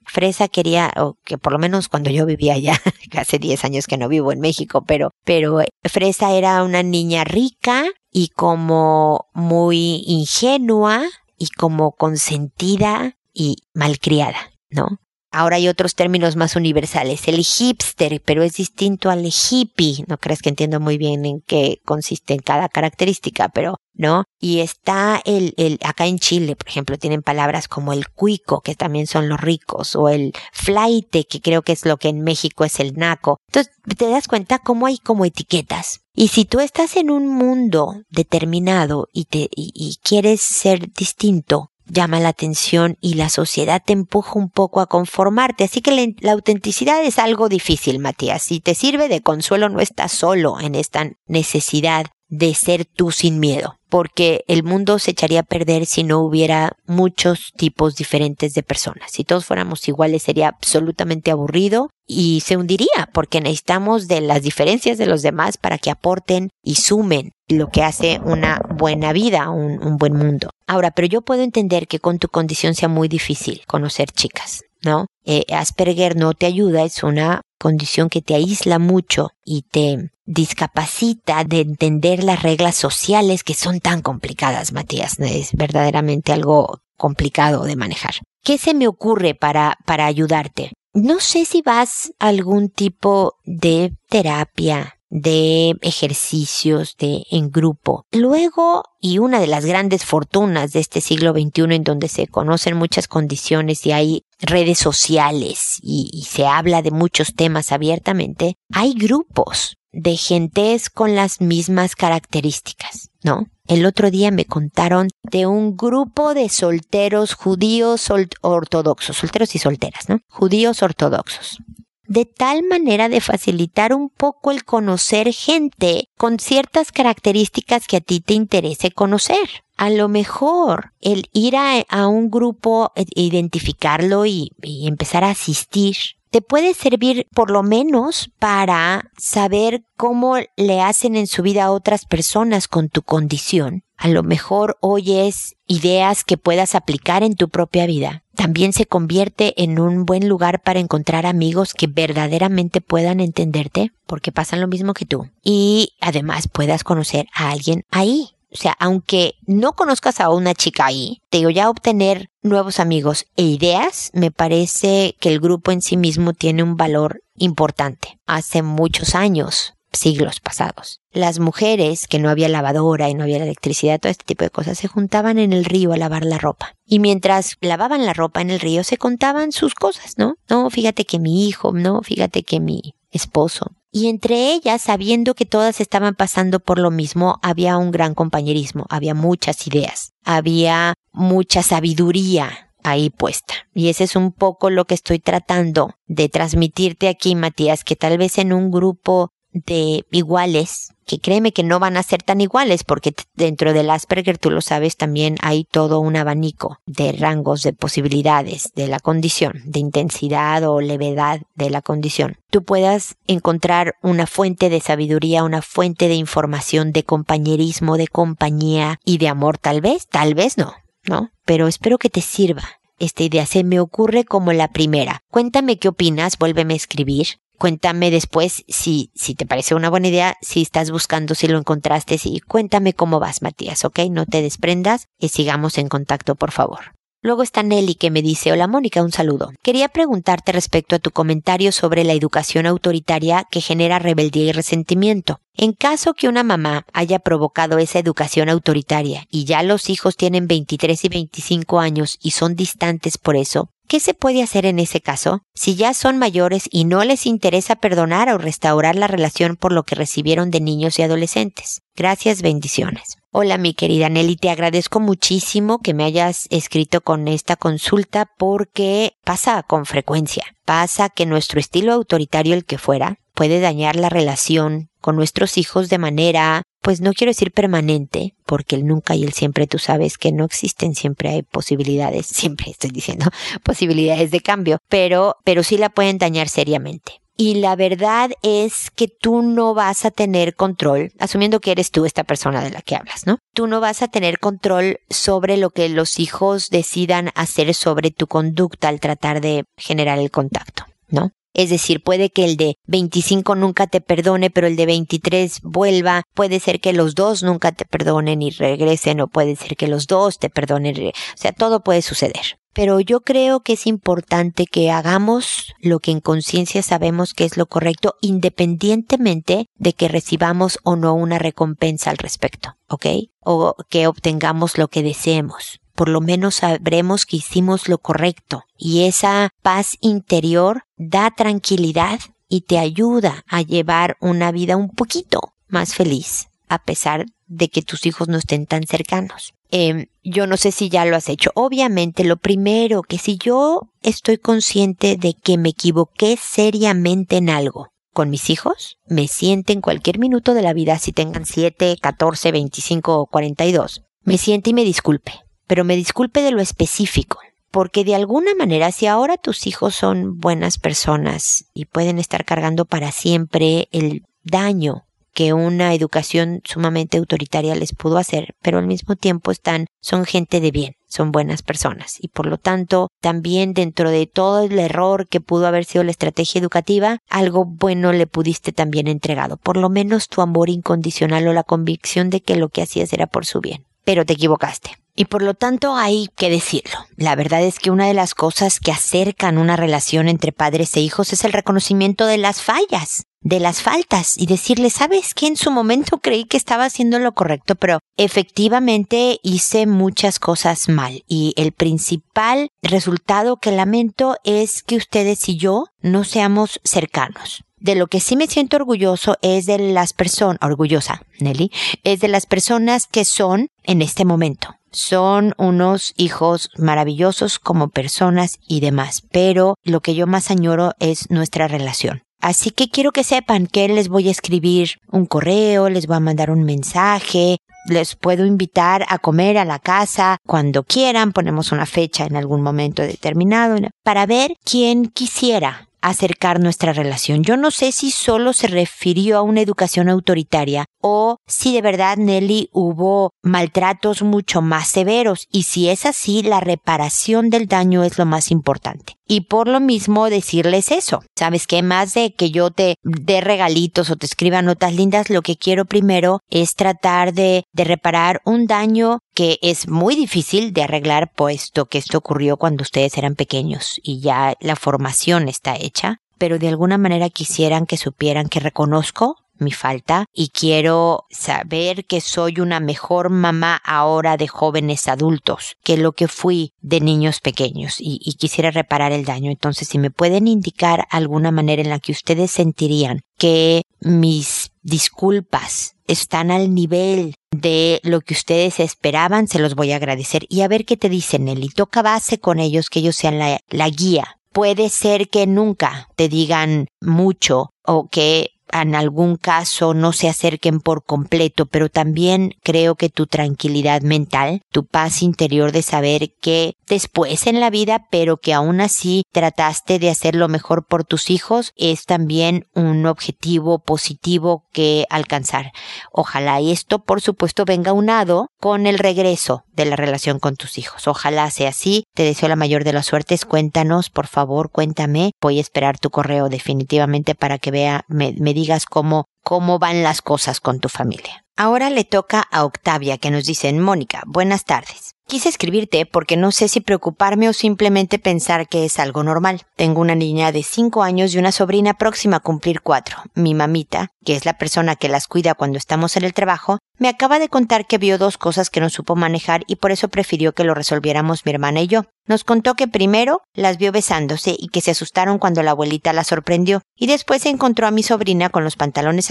Fresa 0.05 0.47
quería, 0.47 0.91
o 0.97 1.15
que 1.23 1.37
por 1.37 1.53
lo 1.53 1.59
menos 1.59 1.89
cuando 1.89 2.09
yo 2.09 2.25
vivía 2.25 2.53
allá, 2.53 2.81
hace 3.17 3.39
10 3.39 3.65
años 3.65 3.87
que 3.87 3.97
no 3.97 4.07
vivo 4.07 4.31
en 4.31 4.39
México, 4.39 4.83
pero, 4.85 5.11
pero 5.23 5.59
Fresa 5.83 6.33
era 6.33 6.63
una 6.63 6.83
niña 6.83 7.23
rica 7.23 7.85
y 8.11 8.29
como 8.29 9.27
muy 9.33 10.03
ingenua 10.07 11.03
y 11.37 11.47
como 11.49 11.91
consentida 11.91 13.17
y 13.33 13.57
malcriada, 13.73 14.51
¿no? 14.69 14.99
Ahora 15.35 15.57
hay 15.57 15.67
otros 15.67 15.95
términos 15.95 16.37
más 16.37 16.55
universales. 16.55 17.27
El 17.27 17.43
hipster, 17.43 18.21
pero 18.23 18.41
es 18.41 18.53
distinto 18.53 19.09
al 19.09 19.25
hippie. 19.25 20.05
No 20.07 20.17
crees 20.17 20.41
que 20.41 20.47
entiendo 20.47 20.79
muy 20.79 20.97
bien 20.97 21.25
en 21.25 21.41
qué 21.41 21.81
consiste 21.83 22.33
en 22.33 22.39
cada 22.39 22.69
característica, 22.69 23.49
pero 23.49 23.75
¿no? 23.93 24.23
Y 24.39 24.59
está 24.59 25.21
el, 25.25 25.53
el, 25.57 25.77
acá 25.83 26.05
en 26.05 26.19
Chile, 26.19 26.55
por 26.55 26.69
ejemplo, 26.69 26.97
tienen 26.97 27.21
palabras 27.21 27.67
como 27.67 27.91
el 27.91 28.09
cuico, 28.09 28.61
que 28.61 28.75
también 28.75 29.07
son 29.07 29.27
los 29.27 29.39
ricos, 29.39 29.95
o 29.95 30.09
el 30.09 30.33
flaite, 30.53 31.25
que 31.25 31.41
creo 31.41 31.61
que 31.63 31.73
es 31.73 31.85
lo 31.85 31.97
que 31.97 32.09
en 32.09 32.21
México 32.21 32.63
es 32.63 32.79
el 32.79 32.93
naco. 32.95 33.37
Entonces, 33.47 33.73
te 33.97 34.09
das 34.09 34.27
cuenta 34.27 34.59
cómo 34.59 34.85
hay 34.85 34.97
como 34.99 35.25
etiquetas. 35.25 36.01
Y 36.13 36.29
si 36.29 36.45
tú 36.45 36.61
estás 36.61 36.95
en 36.95 37.11
un 37.11 37.27
mundo 37.27 38.03
determinado 38.09 39.09
y 39.11 39.25
te, 39.25 39.49
y 39.51 39.97
quieres 40.01 40.39
ser 40.39 40.93
distinto, 40.93 41.71
llama 41.87 42.19
la 42.19 42.29
atención 42.29 42.97
y 43.01 43.15
la 43.15 43.29
sociedad 43.29 43.81
te 43.85 43.93
empuja 43.93 44.37
un 44.37 44.49
poco 44.49 44.81
a 44.81 44.87
conformarte. 44.87 45.63
Así 45.63 45.81
que 45.81 46.15
la, 46.21 46.31
autenticidad 46.31 47.03
es 47.03 47.19
algo 47.19 47.49
difícil, 47.49 47.99
Matías. 47.99 48.43
Si 48.43 48.59
te 48.59 48.75
sirve 48.75 49.07
de 49.07 49.21
consuelo, 49.21 49.69
no 49.69 49.79
estás 49.79 50.11
solo 50.11 50.59
en 50.59 50.75
esta 50.75 51.11
necesidad 51.27 52.05
de 52.27 52.53
ser 52.55 52.85
tú 52.85 53.11
sin 53.11 53.39
miedo, 53.39 53.77
porque 53.95 54.43
el 54.49 54.63
mundo 54.63 54.99
se 54.99 55.11
echaría 55.11 55.39
a 55.39 55.43
perder 55.43 55.85
si 55.85 56.03
no 56.03 56.19
hubiera 56.19 56.73
muchos 56.85 57.53
tipos 57.55 57.95
diferentes 57.95 58.53
de 58.53 58.61
personas. 58.61 59.09
Si 59.09 59.23
todos 59.23 59.45
fuéramos 59.45 59.87
iguales 59.87 60.23
sería 60.23 60.49
absolutamente 60.49 61.31
aburrido 61.31 61.91
y 62.05 62.41
se 62.41 62.57
hundiría, 62.57 63.09
porque 63.13 63.39
necesitamos 63.39 64.09
de 64.09 64.19
las 64.19 64.41
diferencias 64.41 64.97
de 64.97 65.05
los 65.05 65.21
demás 65.21 65.55
para 65.55 65.77
que 65.77 65.91
aporten 65.91 66.49
y 66.61 66.75
sumen 66.75 67.31
lo 67.47 67.69
que 67.69 67.83
hace 67.83 68.19
una 68.25 68.59
buena 68.69 69.13
vida, 69.13 69.49
un, 69.49 69.95
buen 69.95 70.17
mundo. 70.17 70.49
Ahora, 70.67 70.91
pero 70.91 71.07
yo 71.07 71.21
puedo 71.21 71.43
entender 71.43 71.87
que 71.87 71.99
con 71.99 72.19
tu 72.19 72.27
condición 72.27 72.75
sea 72.75 72.89
muy 72.89 73.07
difícil 73.07 73.61
conocer 73.65 74.11
chicas. 74.11 74.63
¿no? 74.83 75.07
Eh, 75.23 75.45
Asperger 75.53 76.17
no 76.17 76.33
te 76.33 76.45
ayuda, 76.45 76.83
es 76.83 77.01
una 77.01 77.43
condición 77.59 78.09
que 78.09 78.21
te 78.21 78.35
aísla 78.35 78.79
mucho 78.79 79.31
y 79.43 79.63
te 79.63 80.11
discapacita 80.25 81.43
de 81.43 81.61
entender 81.61 82.23
las 82.23 82.41
reglas 82.43 82.75
sociales 82.75 83.43
que 83.43 83.53
son 83.53 83.79
tan 83.79 84.01
complicadas, 84.01 84.73
Matías. 84.73 85.19
Es 85.19 85.53
verdaderamente 85.53 86.33
algo 86.33 86.81
complicado 86.97 87.63
de 87.63 87.75
manejar. 87.75 88.15
¿Qué 88.43 88.57
se 88.57 88.73
me 88.73 88.87
ocurre 88.87 89.35
para, 89.35 89.77
para 89.85 90.05
ayudarte? 90.05 90.71
No 90.93 91.19
sé 91.19 91.45
si 91.45 91.61
vas 91.61 92.13
a 92.19 92.29
algún 92.29 92.69
tipo 92.69 93.35
de 93.43 93.93
terapia, 94.07 94.94
de 95.09 95.75
ejercicios 95.81 96.95
de 96.97 97.23
en 97.31 97.51
grupo. 97.51 98.05
Luego, 98.11 98.83
y 98.99 99.19
una 99.19 99.39
de 99.39 99.47
las 99.47 99.65
grandes 99.65 100.05
fortunas 100.05 100.73
de 100.73 100.79
este 100.79 101.01
siglo 101.01 101.33
XXI 101.33 101.75
en 101.75 101.83
donde 101.83 102.07
se 102.07 102.27
conocen 102.27 102.77
muchas 102.77 103.07
condiciones 103.07 103.85
y 103.85 103.91
hay 103.91 104.25
redes 104.39 104.79
sociales 104.79 105.79
y, 105.81 106.09
y 106.11 106.23
se 106.23 106.45
habla 106.45 106.81
de 106.81 106.91
muchos 106.91 107.35
temas 107.35 107.71
abiertamente, 107.71 108.55
hay 108.73 108.93
grupos 108.93 109.77
de 109.91 110.17
gentes 110.17 110.89
con 110.89 111.15
las 111.15 111.39
mismas 111.39 111.95
características, 111.95 113.11
¿no? 113.23 113.47
El 113.65 113.85
otro 113.85 114.11
día 114.11 114.29
me 114.29 114.45
contaron 114.45 115.07
de 115.23 115.47
un 115.47 115.77
grupo 115.77 116.33
de 116.33 116.49
solteros 116.49 117.33
judíos 117.33 118.11
ortodoxos, 118.41 119.17
solteros 119.17 119.55
y 119.55 119.59
solteras, 119.59 120.09
¿no? 120.09 120.19
Judíos 120.27 120.83
ortodoxos 120.83 121.59
de 122.07 122.25
tal 122.25 122.63
manera 122.63 123.09
de 123.09 123.21
facilitar 123.21 123.93
un 123.93 124.09
poco 124.09 124.51
el 124.51 124.63
conocer 124.63 125.31
gente 125.33 126.09
con 126.17 126.39
ciertas 126.39 126.91
características 126.91 127.87
que 127.87 127.97
a 127.97 128.01
ti 128.01 128.19
te 128.19 128.33
interese 128.33 128.91
conocer. 128.91 129.47
A 129.77 129.89
lo 129.89 130.07
mejor 130.07 130.93
el 131.01 131.29
ir 131.33 131.55
a, 131.57 132.07
un 132.07 132.29
grupo, 132.29 132.91
e, 132.95 133.05
identificarlo 133.15 134.25
y 134.25 134.51
empezar 134.61 135.23
a 135.23 135.31
asistir 135.31 135.95
te 136.35 136.41
puede 136.41 136.73
servir 136.73 137.29
por 137.33 137.49
lo 137.49 137.63
menos 137.63 138.29
para 138.39 139.09
saber 139.17 139.85
cómo 139.95 140.35
le 140.57 140.81
hacen 140.81 141.15
en 141.15 141.27
su 141.27 141.43
vida 141.43 141.63
a 141.63 141.71
otras 141.71 142.05
personas 142.05 142.67
con 142.67 142.89
tu 142.89 143.03
condición. 143.03 143.84
A 143.97 144.07
lo 144.07 144.23
mejor 144.23 144.77
oyes 144.81 145.55
ideas 145.67 146.23
que 146.23 146.37
puedas 146.37 146.75
aplicar 146.75 147.23
en 147.23 147.35
tu 147.35 147.49
propia 147.49 147.85
vida. 147.85 148.23
También 148.35 148.73
se 148.73 148.85
convierte 148.85 149.53
en 149.63 149.79
un 149.79 150.05
buen 150.05 150.27
lugar 150.27 150.61
para 150.61 150.79
encontrar 150.79 151.25
amigos 151.25 151.73
que 151.73 151.87
verdaderamente 151.87 152.81
puedan 152.81 153.19
entenderte 153.19 153.91
porque 154.05 154.31
pasan 154.31 154.61
lo 154.61 154.67
mismo 154.67 154.93
que 154.93 155.05
tú. 155.05 155.29
Y 155.43 155.93
además 156.01 156.47
puedas 156.47 156.83
conocer 156.83 157.27
a 157.33 157.51
alguien 157.51 157.83
ahí 157.89 158.35
o 158.55 158.57
sea, 158.57 158.71
aunque 158.79 159.35
no 159.45 159.73
conozcas 159.73 160.21
a 160.21 160.29
una 160.29 160.53
chica 160.53 160.85
ahí, 160.85 161.21
te 161.29 161.39
digo, 161.39 161.49
ya 161.49 161.69
obtener 161.69 162.29
nuevos 162.41 162.79
amigos 162.79 163.25
e 163.35 163.43
ideas, 163.43 164.11
me 164.13 164.31
parece 164.31 165.17
que 165.19 165.27
el 165.27 165.41
grupo 165.41 165.73
en 165.73 165.81
sí 165.81 165.97
mismo 165.97 166.31
tiene 166.31 166.63
un 166.63 166.77
valor 166.77 167.21
importante. 167.35 168.17
Hace 168.25 168.61
muchos 168.61 169.13
años, 169.13 169.73
siglos 169.95 170.39
pasados, 170.39 171.01
las 171.11 171.39
mujeres, 171.39 172.07
que 172.07 172.19
no 172.19 172.29
había 172.29 172.49
lavadora 172.49 173.09
y 173.09 173.13
no 173.13 173.23
había 173.23 173.37
electricidad, 173.37 173.99
todo 173.99 174.11
este 174.11 174.25
tipo 174.25 174.43
de 174.43 174.49
cosas, 174.49 174.77
se 174.77 174.87
juntaban 174.87 175.39
en 175.39 175.53
el 175.53 175.65
río 175.65 175.93
a 175.93 175.97
lavar 175.97 176.25
la 176.25 176.37
ropa. 176.37 176.75
Y 176.85 176.99
mientras 176.99 177.57
lavaban 177.61 178.05
la 178.05 178.13
ropa 178.13 178.41
en 178.41 178.49
el 178.49 178.59
río, 178.59 178.83
se 178.83 178.97
contaban 178.97 179.51
sus 179.51 179.73
cosas, 179.73 180.17
¿no? 180.17 180.35
No, 180.49 180.69
fíjate 180.69 181.05
que 181.05 181.19
mi 181.19 181.47
hijo, 181.47 181.71
no, 181.71 182.01
fíjate 182.01 182.43
que 182.43 182.59
mi 182.59 182.95
esposo, 183.11 183.71
y 183.97 184.09
entre 184.09 184.51
ellas, 184.51 184.81
sabiendo 184.81 185.35
que 185.35 185.45
todas 185.45 185.79
estaban 185.79 186.15
pasando 186.15 186.59
por 186.59 186.79
lo 186.79 186.91
mismo, 186.91 187.39
había 187.41 187.77
un 187.77 187.91
gran 187.91 188.13
compañerismo, 188.13 188.85
había 188.89 189.13
muchas 189.13 189.67
ideas, 189.67 190.11
había 190.25 190.95
mucha 191.13 191.63
sabiduría 191.63 192.73
ahí 192.83 193.09
puesta. 193.09 193.53
Y 193.73 193.87
ese 193.87 194.03
es 194.03 194.17
un 194.17 194.33
poco 194.33 194.69
lo 194.69 194.83
que 194.83 194.95
estoy 194.95 195.19
tratando 195.19 195.95
de 196.07 196.27
transmitirte 196.27 197.07
aquí, 197.07 197.35
Matías, 197.35 197.85
que 197.85 197.95
tal 197.95 198.17
vez 198.17 198.37
en 198.37 198.51
un 198.51 198.69
grupo 198.69 199.29
de 199.65 200.05
iguales, 200.11 200.93
que 201.05 201.19
créeme 201.19 201.53
que 201.53 201.63
no 201.63 201.79
van 201.79 201.97
a 201.97 202.03
ser 202.03 202.21
tan 202.21 202.41
iguales 202.41 202.83
porque 202.83 203.13
dentro 203.35 203.73
del 203.73 203.89
Asperger, 203.89 204.37
tú 204.37 204.51
lo 204.51 204.61
sabes, 204.61 204.97
también 204.97 205.37
hay 205.41 205.63
todo 205.63 205.99
un 205.99 206.15
abanico 206.15 206.79
de 206.85 207.13
rangos, 207.13 207.63
de 207.63 207.73
posibilidades 207.73 208.71
de 208.75 208.87
la 208.87 208.99
condición, 208.99 209.61
de 209.65 209.79
intensidad 209.79 210.63
o 210.63 210.81
levedad 210.81 211.41
de 211.55 211.69
la 211.69 211.81
condición. 211.81 212.37
Tú 212.49 212.63
puedas 212.63 213.15
encontrar 213.27 213.95
una 214.01 214.27
fuente 214.27 214.69
de 214.69 214.81
sabiduría, 214.81 215.43
una 215.43 215.61
fuente 215.61 216.07
de 216.07 216.15
información, 216.15 216.91
de 216.91 217.03
compañerismo, 217.03 217.97
de 217.97 218.07
compañía 218.07 218.99
y 219.05 219.17
de 219.17 219.29
amor 219.29 219.57
tal 219.57 219.81
vez, 219.81 220.07
tal 220.07 220.33
vez 220.33 220.57
no, 220.57 220.73
¿no? 221.05 221.29
Pero 221.45 221.67
espero 221.67 221.97
que 221.97 222.09
te 222.09 222.21
sirva 222.21 222.63
esta 222.97 223.23
idea 223.23 223.45
se 223.45 223.63
me 223.63 223.79
ocurre 223.79 224.23
como 224.23 224.53
la 224.53 224.69
primera. 224.69 225.21
Cuéntame 225.29 225.77
qué 225.77 225.89
opinas, 225.89 226.37
vuélveme 226.37 226.73
a 226.73 226.77
escribir. 226.77 227.27
Cuéntame 227.57 228.11
después 228.11 228.63
si, 228.67 229.11
si 229.15 229.35
te 229.35 229.45
parece 229.45 229.75
una 229.75 229.89
buena 229.89 230.07
idea, 230.07 230.37
si 230.41 230.61
estás 230.61 230.91
buscando, 230.91 231.35
si 231.35 231.47
lo 231.47 231.57
encontraste, 231.57 232.17
y 232.23 232.39
cuéntame 232.39 232.93
cómo 232.93 233.19
vas, 233.19 233.41
Matías, 233.41 233.85
¿ok? 233.85 233.99
No 234.09 234.25
te 234.25 234.41
desprendas 234.41 235.07
y 235.19 235.29
sigamos 235.29 235.77
en 235.77 235.87
contacto, 235.87 236.35
por 236.35 236.51
favor. 236.51 236.95
Luego 237.25 237.41
está 237.41 237.63
Nelly 237.63 237.95
que 237.95 238.11
me 238.11 238.21
dice, 238.21 238.51
hola 238.51 238.67
Mónica, 238.67 239.01
un 239.01 239.11
saludo. 239.11 239.51
Quería 239.63 239.89
preguntarte 239.89 240.51
respecto 240.51 240.95
a 240.95 240.99
tu 240.99 241.09
comentario 241.09 241.71
sobre 241.71 242.03
la 242.03 242.13
educación 242.13 242.67
autoritaria 242.67 243.47
que 243.49 243.61
genera 243.61 243.97
rebeldía 243.97 244.43
y 244.43 244.51
resentimiento. 244.51 245.39
En 245.55 245.73
caso 245.73 246.13
que 246.13 246.27
una 246.27 246.43
mamá 246.43 246.85
haya 246.93 247.17
provocado 247.17 247.79
esa 247.79 247.97
educación 247.97 248.47
autoritaria 248.47 249.25
y 249.31 249.45
ya 249.45 249.63
los 249.63 249.89
hijos 249.89 250.17
tienen 250.17 250.45
23 250.45 251.03
y 251.03 251.09
25 251.09 251.79
años 251.79 252.19
y 252.21 252.29
son 252.29 252.55
distantes 252.55 253.17
por 253.17 253.35
eso, 253.35 253.69
¿Qué 253.87 253.99
se 253.99 254.15
puede 254.15 254.41
hacer 254.41 254.65
en 254.65 254.79
ese 254.79 254.99
caso? 254.99 255.41
Si 255.53 255.75
ya 255.75 255.93
son 255.93 256.17
mayores 256.17 256.67
y 256.71 256.85
no 256.85 257.03
les 257.03 257.27
interesa 257.27 257.75
perdonar 257.75 258.29
o 258.29 258.39
restaurar 258.39 258.95
la 258.95 259.05
relación 259.05 259.57
por 259.57 259.71
lo 259.71 259.83
que 259.83 259.93
recibieron 259.93 260.49
de 260.49 260.59
niños 260.59 260.97
y 260.97 261.03
adolescentes. 261.03 261.81
Gracias, 261.95 262.41
bendiciones. 262.41 263.17
Hola 263.31 263.57
mi 263.57 263.73
querida 263.73 264.09
Nelly, 264.09 264.37
te 264.37 264.49
agradezco 264.49 264.99
muchísimo 264.99 265.79
que 265.79 265.93
me 265.93 266.03
hayas 266.05 266.47
escrito 266.49 267.01
con 267.01 267.27
esta 267.27 267.57
consulta 267.57 268.31
porque 268.37 269.17
pasa 269.23 269.61
con 269.61 269.85
frecuencia. 269.85 270.45
Pasa 270.65 271.09
que 271.09 271.27
nuestro 271.27 271.59
estilo 271.59 271.93
autoritario, 271.93 272.55
el 272.55 272.65
que 272.65 272.79
fuera, 272.79 273.19
puede 273.35 273.59
dañar 273.59 273.97
la 273.97 274.09
relación 274.09 274.89
con 274.99 275.15
nuestros 275.15 275.59
hijos 275.59 275.89
de 275.89 275.99
manera, 275.99 276.63
pues 276.85 277.01
no 277.01 277.13
quiero 277.13 277.31
decir 277.31 277.51
permanente, 277.51 278.35
porque 278.45 278.75
el 278.75 278.85
nunca 278.85 279.15
y 279.15 279.23
el 279.23 279.33
siempre 279.33 279.65
tú 279.65 279.79
sabes 279.79 280.19
que 280.19 280.31
no 280.31 280.45
existen, 280.45 280.93
siempre 280.93 281.29
hay 281.29 281.41
posibilidades, 281.41 282.27
siempre 282.31 282.69
estoy 282.69 282.91
diciendo 282.91 283.25
posibilidades 283.63 284.29
de 284.29 284.39
cambio, 284.39 284.77
pero, 284.87 285.37
pero 285.43 285.63
sí 285.63 285.79
la 285.79 285.89
pueden 285.89 286.19
dañar 286.19 286.47
seriamente. 286.47 287.21
Y 287.37 287.55
la 287.55 287.75
verdad 287.75 288.29
es 288.43 288.91
que 288.91 289.07
tú 289.07 289.41
no 289.41 289.73
vas 289.73 290.05
a 290.05 290.11
tener 290.11 290.55
control, 290.55 291.11
asumiendo 291.17 291.59
que 291.59 291.71
eres 291.71 291.89
tú 291.89 292.05
esta 292.05 292.23
persona 292.23 292.63
de 292.63 292.69
la 292.69 292.83
que 292.83 292.95
hablas, 292.95 293.25
¿no? 293.25 293.39
Tú 293.55 293.65
no 293.65 293.81
vas 293.81 294.03
a 294.03 294.07
tener 294.07 294.37
control 294.37 294.99
sobre 295.09 295.57
lo 295.57 295.71
que 295.71 295.89
los 295.89 296.19
hijos 296.19 296.69
decidan 296.69 297.31
hacer 297.33 297.73
sobre 297.73 298.11
tu 298.11 298.27
conducta 298.27 298.89
al 298.89 298.99
tratar 298.99 299.41
de 299.41 299.65
generar 299.75 300.19
el 300.19 300.29
contacto, 300.29 300.85
¿no? 301.09 301.31
Es 301.55 301.69
decir, 301.69 302.03
puede 302.03 302.29
que 302.29 302.43
el 302.43 302.57
de 302.57 302.77
25 302.85 303.55
nunca 303.55 303.87
te 303.87 304.01
perdone, 304.01 304.49
pero 304.49 304.67
el 304.67 304.75
de 304.75 304.85
23 304.85 305.61
vuelva. 305.63 306.23
Puede 306.33 306.59
ser 306.59 306.81
que 306.81 306.91
los 306.91 307.15
dos 307.15 307.43
nunca 307.43 307.71
te 307.71 307.85
perdonen 307.85 308.41
y 308.41 308.51
regresen, 308.51 309.21
o 309.21 309.27
puede 309.27 309.55
ser 309.55 309.77
que 309.77 309.87
los 309.87 310.05
dos 310.05 310.37
te 310.37 310.49
perdonen. 310.49 311.07
O 311.07 311.11
sea, 311.35 311.53
todo 311.53 311.79
puede 311.79 312.01
suceder. 312.01 312.59
Pero 312.73 312.99
yo 312.99 313.21
creo 313.21 313.61
que 313.61 313.73
es 313.73 313.87
importante 313.87 314.65
que 314.65 314.91
hagamos 314.91 315.73
lo 315.79 315.99
que 315.99 316.11
en 316.11 316.19
conciencia 316.19 316.83
sabemos 316.83 317.33
que 317.33 317.45
es 317.45 317.55
lo 317.55 317.67
correcto, 317.67 318.15
independientemente 318.19 319.67
de 319.75 319.93
que 319.93 320.09
recibamos 320.09 320.79
o 320.83 320.97
no 320.97 321.13
una 321.13 321.39
recompensa 321.39 322.09
al 322.09 322.17
respecto, 322.17 322.75
¿ok? 322.89 323.05
O 323.39 323.75
que 323.87 324.07
obtengamos 324.07 324.77
lo 324.77 324.89
que 324.89 325.03
deseemos 325.03 325.79
por 325.95 326.09
lo 326.09 326.21
menos 326.21 326.55
sabremos 326.55 327.25
que 327.25 327.37
hicimos 327.37 327.87
lo 327.87 327.97
correcto 327.97 328.65
y 328.77 329.05
esa 329.05 329.49
paz 329.61 329.97
interior 330.01 330.83
da 330.97 331.31
tranquilidad 331.31 332.19
y 332.47 332.61
te 332.61 332.77
ayuda 332.77 333.43
a 333.47 333.61
llevar 333.61 334.17
una 334.19 334.51
vida 334.51 334.75
un 334.75 334.89
poquito 334.89 335.53
más 335.67 335.95
feliz 335.95 336.49
a 336.67 336.83
pesar 336.83 337.25
de 337.47 337.69
que 337.69 337.81
tus 337.81 338.05
hijos 338.05 338.27
no 338.27 338.37
estén 338.37 338.65
tan 338.65 338.85
cercanos. 338.85 339.53
Em, 339.69 340.07
yo 340.23 340.47
no 340.47 340.57
sé 340.57 340.71
si 340.71 340.89
ya 340.89 341.05
lo 341.05 341.15
has 341.15 341.29
hecho. 341.29 341.51
Obviamente, 341.53 342.23
lo 342.23 342.37
primero 342.37 343.01
que 343.03 343.17
si 343.17 343.37
yo 343.37 343.89
estoy 344.01 344.37
consciente 344.37 345.15
de 345.15 345.33
que 345.33 345.57
me 345.57 345.69
equivoqué 345.69 346.37
seriamente 346.41 347.37
en 347.37 347.49
algo 347.49 347.89
con 348.13 348.29
mis 348.29 348.49
hijos, 348.49 348.97
me 349.07 349.27
siente 349.27 349.73
en 349.73 349.81
cualquier 349.81 350.19
minuto 350.19 350.53
de 350.53 350.61
la 350.61 350.73
vida, 350.73 350.97
si 350.97 351.11
tengan 351.11 351.45
7, 351.45 351.97
14, 352.01 352.51
25 352.51 353.19
o 353.19 353.25
42, 353.27 354.03
me 354.23 354.37
siente 354.37 354.71
y 354.71 354.73
me 354.73 354.83
disculpe 354.83 355.44
pero 355.67 355.83
me 355.83 355.95
disculpe 355.95 356.41
de 356.41 356.51
lo 356.51 356.61
específico, 356.61 357.39
porque 357.71 358.03
de 358.03 358.15
alguna 358.15 358.55
manera 358.55 358.91
si 358.91 359.05
ahora 359.05 359.37
tus 359.37 359.67
hijos 359.67 359.95
son 359.95 360.39
buenas 360.39 360.77
personas 360.77 361.65
y 361.73 361.85
pueden 361.85 362.19
estar 362.19 362.45
cargando 362.45 362.85
para 362.85 363.11
siempre 363.11 363.89
el 363.91 364.23
daño 364.43 365.05
que 365.35 365.51
una 365.51 365.93
educación 365.93 366.61
sumamente 366.63 367.17
autoritaria 367.17 367.75
les 367.75 367.93
pudo 367.93 368.17
hacer, 368.17 368.55
pero 368.61 368.77
al 368.77 368.87
mismo 368.87 369.17
tiempo 369.17 369.51
están, 369.51 369.87
son 369.99 370.23
gente 370.23 370.61
de 370.61 370.71
bien, 370.71 370.93
son 371.09 371.33
buenas 371.33 371.61
personas 371.61 372.15
y 372.21 372.29
por 372.29 372.45
lo 372.45 372.57
tanto 372.57 373.09
también 373.19 373.73
dentro 373.73 374.09
de 374.09 374.27
todo 374.27 374.61
el 374.61 374.79
error 374.79 375.27
que 375.27 375.41
pudo 375.41 375.67
haber 375.67 375.83
sido 375.83 376.05
la 376.05 376.11
estrategia 376.11 376.61
educativa, 376.61 377.19
algo 377.29 377.65
bueno 377.65 378.13
le 378.13 378.27
pudiste 378.27 378.71
también 378.71 379.07
entregado, 379.07 379.57
por 379.57 379.75
lo 379.75 379.89
menos 379.89 380.29
tu 380.29 380.41
amor 380.41 380.69
incondicional 380.69 381.45
o 381.49 381.53
la 381.53 381.63
convicción 381.63 382.29
de 382.29 382.39
que 382.39 382.55
lo 382.55 382.69
que 382.69 382.83
hacías 382.83 383.11
era 383.11 383.27
por 383.27 383.45
su 383.45 383.59
bien, 383.59 383.83
pero 384.05 384.25
te 384.25 384.33
equivocaste 384.33 384.91
y 385.15 385.25
por 385.25 385.41
lo 385.41 385.53
tanto 385.53 385.95
hay 385.95 386.29
que 386.35 386.49
decirlo. 386.49 386.97
La 387.15 387.35
verdad 387.35 387.63
es 387.63 387.79
que 387.79 387.91
una 387.91 388.07
de 388.07 388.13
las 388.13 388.35
cosas 388.35 388.79
que 388.79 388.91
acercan 388.91 389.57
una 389.57 389.77
relación 389.77 390.27
entre 390.27 390.51
padres 390.51 390.95
e 390.95 391.01
hijos 391.01 391.33
es 391.33 391.43
el 391.43 391.53
reconocimiento 391.53 392.25
de 392.25 392.37
las 392.37 392.61
fallas, 392.61 393.25
de 393.41 393.59
las 393.59 393.81
faltas 393.81 394.37
y 394.37 394.47
decirle, 394.47 394.89
sabes 394.89 395.33
que 395.33 395.47
en 395.47 395.55
su 395.55 395.71
momento 395.71 396.17
creí 396.17 396.45
que 396.45 396.57
estaba 396.57 396.85
haciendo 396.85 397.19
lo 397.19 397.33
correcto, 397.33 397.75
pero 397.75 397.99
efectivamente 398.17 399.39
hice 399.43 399.85
muchas 399.85 400.39
cosas 400.39 400.89
mal 400.89 401.23
y 401.27 401.53
el 401.55 401.71
principal 401.71 402.69
resultado 402.81 403.57
que 403.57 403.71
lamento 403.71 404.35
es 404.43 404.83
que 404.83 404.97
ustedes 404.97 405.47
y 405.47 405.57
yo 405.57 405.85
no 406.01 406.23
seamos 406.23 406.81
cercanos. 406.83 407.63
De 407.77 407.93
lo 407.93 408.07
que 408.07 408.19
sí 408.19 408.35
me 408.35 408.47
siento 408.47 408.77
orgulloso 408.77 409.37
es 409.43 409.67
de 409.67 409.77
las 409.77 410.13
personas, 410.13 410.57
orgullosa, 410.63 411.21
Nelly, 411.39 411.71
es 412.03 412.19
de 412.21 412.29
las 412.29 412.47
personas 412.47 413.05
que 413.05 413.25
son 413.25 413.69
en 413.83 414.01
este 414.01 414.25
momento 414.25 414.75
son 414.95 415.53
unos 415.57 416.13
hijos 416.17 416.69
maravillosos 416.77 417.59
como 417.59 417.89
personas 417.89 418.59
y 418.67 418.79
demás, 418.79 419.23
pero 419.31 419.75
lo 419.83 420.01
que 420.01 420.15
yo 420.15 420.27
más 420.27 420.49
añoro 420.51 420.93
es 420.99 421.29
nuestra 421.29 421.67
relación. 421.67 422.23
Así 422.41 422.71
que 422.71 422.89
quiero 422.89 423.11
que 423.11 423.23
sepan 423.23 423.67
que 423.67 423.87
les 423.87 424.07
voy 424.07 424.27
a 424.27 424.31
escribir 424.31 424.99
un 425.11 425.25
correo, 425.25 425.89
les 425.89 426.05
voy 426.07 426.17
a 426.17 426.19
mandar 426.19 426.51
un 426.51 426.63
mensaje, 426.63 427.57
les 427.87 428.15
puedo 428.15 428.45
invitar 428.45 429.05
a 429.09 429.19
comer 429.19 429.57
a 429.57 429.65
la 429.65 429.79
casa 429.79 430.37
cuando 430.45 430.83
quieran, 430.83 431.31
ponemos 431.31 431.71
una 431.71 431.85
fecha 431.85 432.25
en 432.25 432.35
algún 432.35 432.61
momento 432.61 433.01
determinado, 433.01 433.77
para 434.03 434.25
ver 434.25 434.55
quién 434.63 435.07
quisiera 435.07 435.89
acercar 436.09 436.59
nuestra 436.59 436.93
relación. 436.93 437.43
Yo 437.43 437.57
no 437.57 437.71
sé 437.71 437.91
si 437.91 438.11
solo 438.11 438.53
se 438.53 438.67
refirió 438.67 439.37
a 439.37 439.41
una 439.41 439.61
educación 439.61 440.07
autoritaria 440.07 440.85
o 441.01 441.37
si 441.47 441.73
de 441.73 441.81
verdad 441.81 442.17
Nelly 442.17 442.69
hubo 442.71 443.31
maltratos 443.43 444.21
mucho 444.21 444.61
más 444.61 444.87
severos 444.87 445.47
y 445.51 445.63
si 445.63 445.89
es 445.89 446.05
así, 446.05 446.43
la 446.43 446.59
reparación 446.59 447.49
del 447.49 447.67
daño 447.67 448.03
es 448.03 448.17
lo 448.17 448.25
más 448.25 448.51
importante. 448.51 449.15
Y 449.27 449.41
por 449.41 449.67
lo 449.67 449.79
mismo 449.79 450.29
decirles 450.29 450.91
eso. 450.91 451.23
¿Sabes 451.35 451.65
qué? 451.65 451.81
Más 451.81 452.13
de 452.13 452.33
que 452.33 452.51
yo 452.51 452.69
te 452.69 452.95
dé 453.03 453.41
regalitos 453.41 454.11
o 454.11 454.15
te 454.15 454.27
escriba 454.27 454.61
notas 454.61 454.93
lindas, 454.93 455.31
lo 455.31 455.41
que 455.41 455.55
quiero 455.57 455.85
primero 455.85 456.41
es 456.49 456.75
tratar 456.75 457.33
de 457.33 457.63
reparar 457.73 458.41
un 458.45 458.67
daño 458.67 459.19
que 459.35 459.59
es 459.61 459.87
muy 459.87 460.15
difícil 460.15 460.73
de 460.73 460.83
arreglar 460.83 461.31
puesto 461.31 461.85
que 461.85 461.99
esto 461.99 462.17
ocurrió 462.17 462.57
cuando 462.57 462.81
ustedes 462.81 463.17
eran 463.17 463.35
pequeños 463.35 463.99
y 464.01 464.21
ya 464.21 464.55
la 464.61 464.75
formación 464.75 465.49
está 465.49 465.75
hecha. 465.75 466.21
Pero 466.37 466.57
de 466.57 466.69
alguna 466.69 466.97
manera 466.97 467.29
quisieran 467.29 467.85
que 467.85 467.97
supieran 467.97 468.49
que 468.49 468.59
reconozco 468.59 469.44
mi 469.59 469.71
falta 469.71 470.25
y 470.33 470.49
quiero 470.49 471.25
saber 471.29 472.05
que 472.05 472.21
soy 472.21 472.59
una 472.59 472.79
mejor 472.79 473.29
mamá 473.29 473.81
ahora 473.83 474.37
de 474.37 474.47
jóvenes 474.47 475.07
adultos 475.07 475.75
que 475.83 475.97
lo 475.97 476.11
que 476.13 476.27
fui 476.27 476.73
de 476.81 477.01
niños 477.01 477.39
pequeños 477.39 477.95
y, 477.99 478.19
quisiera 478.35 478.71
reparar 478.71 479.11
el 479.11 479.25
daño. 479.25 479.51
Entonces, 479.51 479.87
si 479.87 479.97
me 479.97 480.11
pueden 480.11 480.47
indicar 480.47 481.07
alguna 481.09 481.51
manera 481.51 481.81
en 481.81 481.89
la 481.89 481.99
que 481.99 482.11
ustedes 482.11 482.51
sentirían 482.51 483.21
que 483.37 483.83
mis 484.01 484.71
disculpas 484.81 485.95
están 486.07 486.51
al 486.51 486.73
nivel 486.73 487.35
de 487.51 487.99
lo 488.03 488.21
que 488.21 488.33
ustedes 488.33 488.79
esperaban, 488.79 489.47
se 489.47 489.59
los 489.59 489.75
voy 489.75 489.91
a 489.91 489.95
agradecer. 489.95 490.45
Y 490.49 490.61
a 490.61 490.67
ver 490.67 490.85
qué 490.85 490.97
te 490.97 491.09
dicen, 491.09 491.45
Nelly. 491.45 491.69
Toca 491.69 492.01
base 492.01 492.39
con 492.39 492.59
ellos, 492.59 492.89
que 492.89 492.99
ellos 492.99 493.15
sean 493.15 493.39
la, 493.39 493.59
la 493.69 493.89
guía. 493.89 494.39
Puede 494.51 494.89
ser 494.89 495.29
que 495.29 495.47
nunca 495.47 496.09
te 496.15 496.29
digan 496.29 496.87
mucho 497.01 497.71
o 497.83 498.07
que 498.09 498.51
en 498.81 498.95
algún 498.95 499.35
caso 499.35 499.93
no 499.93 500.13
se 500.13 500.29
acerquen 500.29 500.79
por 500.79 501.03
completo, 501.03 501.65
pero 501.65 501.89
también 501.89 502.53
creo 502.63 502.95
que 502.95 503.09
tu 503.09 503.27
tranquilidad 503.27 504.01
mental, 504.01 504.61
tu 504.71 504.85
paz 504.85 505.21
interior 505.21 505.71
de 505.71 505.81
saber 505.81 506.33
que 506.41 506.75
después 506.87 507.47
en 507.47 507.59
la 507.59 507.69
vida, 507.69 508.07
pero 508.11 508.37
que 508.37 508.53
aún 508.53 508.81
así 508.81 509.23
trataste 509.31 509.99
de 509.99 510.09
hacer 510.09 510.35
lo 510.35 510.47
mejor 510.47 510.85
por 510.85 511.03
tus 511.03 511.29
hijos, 511.29 511.73
es 511.75 512.05
también 512.05 512.67
un 512.73 513.05
objetivo 513.05 513.79
positivo 513.79 514.65
que 514.71 515.05
alcanzar. 515.09 515.71
Ojalá 516.11 516.59
esto, 516.59 516.99
por 516.99 517.21
supuesto, 517.21 517.65
venga 517.65 517.93
unado 517.93 518.49
con 518.59 518.87
el 518.87 518.99
regreso 518.99 519.63
de 519.73 519.85
la 519.85 519.95
relación 519.95 520.39
con 520.39 520.55
tus 520.55 520.77
hijos. 520.77 521.07
Ojalá 521.07 521.49
sea 521.51 521.69
así. 521.69 522.05
Te 522.13 522.23
deseo 522.23 522.49
la 522.49 522.55
mayor 522.55 522.83
de 522.83 522.93
las 522.93 523.05
suertes. 523.05 523.45
Cuéntanos, 523.45 524.09
por 524.09 524.27
favor, 524.27 524.71
cuéntame. 524.71 525.31
Voy 525.41 525.57
a 525.57 525.61
esperar 525.61 525.99
tu 525.99 526.09
correo 526.09 526.49
definitivamente 526.49 527.35
para 527.35 527.57
que 527.57 527.71
vea, 527.71 528.05
me, 528.07 528.33
me 528.39 528.53
digas 528.65 528.85
cómo, 528.87 529.29
cómo 529.45 529.77
van 529.77 530.01
las 530.01 530.23
cosas 530.23 530.59
con 530.59 530.79
tu 530.79 530.89
familia. 530.89 531.45
Ahora 531.55 531.89
le 531.91 532.03
toca 532.03 532.41
a 532.51 532.65
Octavia 532.65 533.19
que 533.19 533.29
nos 533.29 533.45
dice, 533.45 533.71
Mónica, 533.71 534.23
buenas 534.25 534.65
tardes. 534.65 535.11
Quise 535.27 535.49
escribirte 535.49 536.05
porque 536.05 536.35
no 536.35 536.51
sé 536.51 536.67
si 536.67 536.81
preocuparme 536.81 537.47
o 537.47 537.53
simplemente 537.53 538.19
pensar 538.19 538.67
que 538.67 538.85
es 538.85 538.99
algo 538.99 539.23
normal. 539.23 539.61
Tengo 539.75 540.01
una 540.01 540.15
niña 540.15 540.51
de 540.51 540.63
5 540.63 541.01
años 541.01 541.33
y 541.33 541.37
una 541.37 541.51
sobrina 541.51 541.93
próxima 541.93 542.37
a 542.37 542.41
cumplir 542.41 542.81
4. 542.81 543.17
Mi 543.35 543.53
mamita, 543.53 544.09
que 544.23 544.35
es 544.35 544.45
la 544.45 544.57
persona 544.57 544.95
que 544.95 545.09
las 545.09 545.27
cuida 545.27 545.53
cuando 545.53 545.77
estamos 545.77 546.17
en 546.17 546.25
el 546.25 546.33
trabajo, 546.33 546.77
me 546.97 547.09
acaba 547.09 547.39
de 547.39 547.49
contar 547.49 547.87
que 547.87 547.97
vio 547.97 548.17
dos 548.17 548.37
cosas 548.37 548.69
que 548.69 548.79
no 548.81 548.89
supo 548.89 549.15
manejar 549.15 549.63
y 549.67 549.77
por 549.77 549.91
eso 549.91 550.09
prefirió 550.09 550.53
que 550.53 550.63
lo 550.63 550.73
resolviéramos 550.73 551.45
mi 551.45 551.51
hermana 551.51 551.81
y 551.81 551.87
yo. 551.87 552.03
Nos 552.27 552.43
contó 552.43 552.75
que 552.75 552.87
primero 552.87 553.41
las 553.53 553.77
vio 553.77 553.91
besándose 553.91 554.55
y 554.57 554.69
que 554.69 554.81
se 554.81 554.91
asustaron 554.91 555.37
cuando 555.37 555.63
la 555.63 555.71
abuelita 555.71 556.13
la 556.13 556.23
sorprendió, 556.23 556.81
y 556.95 557.07
después 557.07 557.45
encontró 557.45 557.85
a 557.85 557.91
mi 557.91 558.01
sobrina 558.01 558.49
con 558.49 558.63
los 558.63 558.75
pantalones 558.75 559.29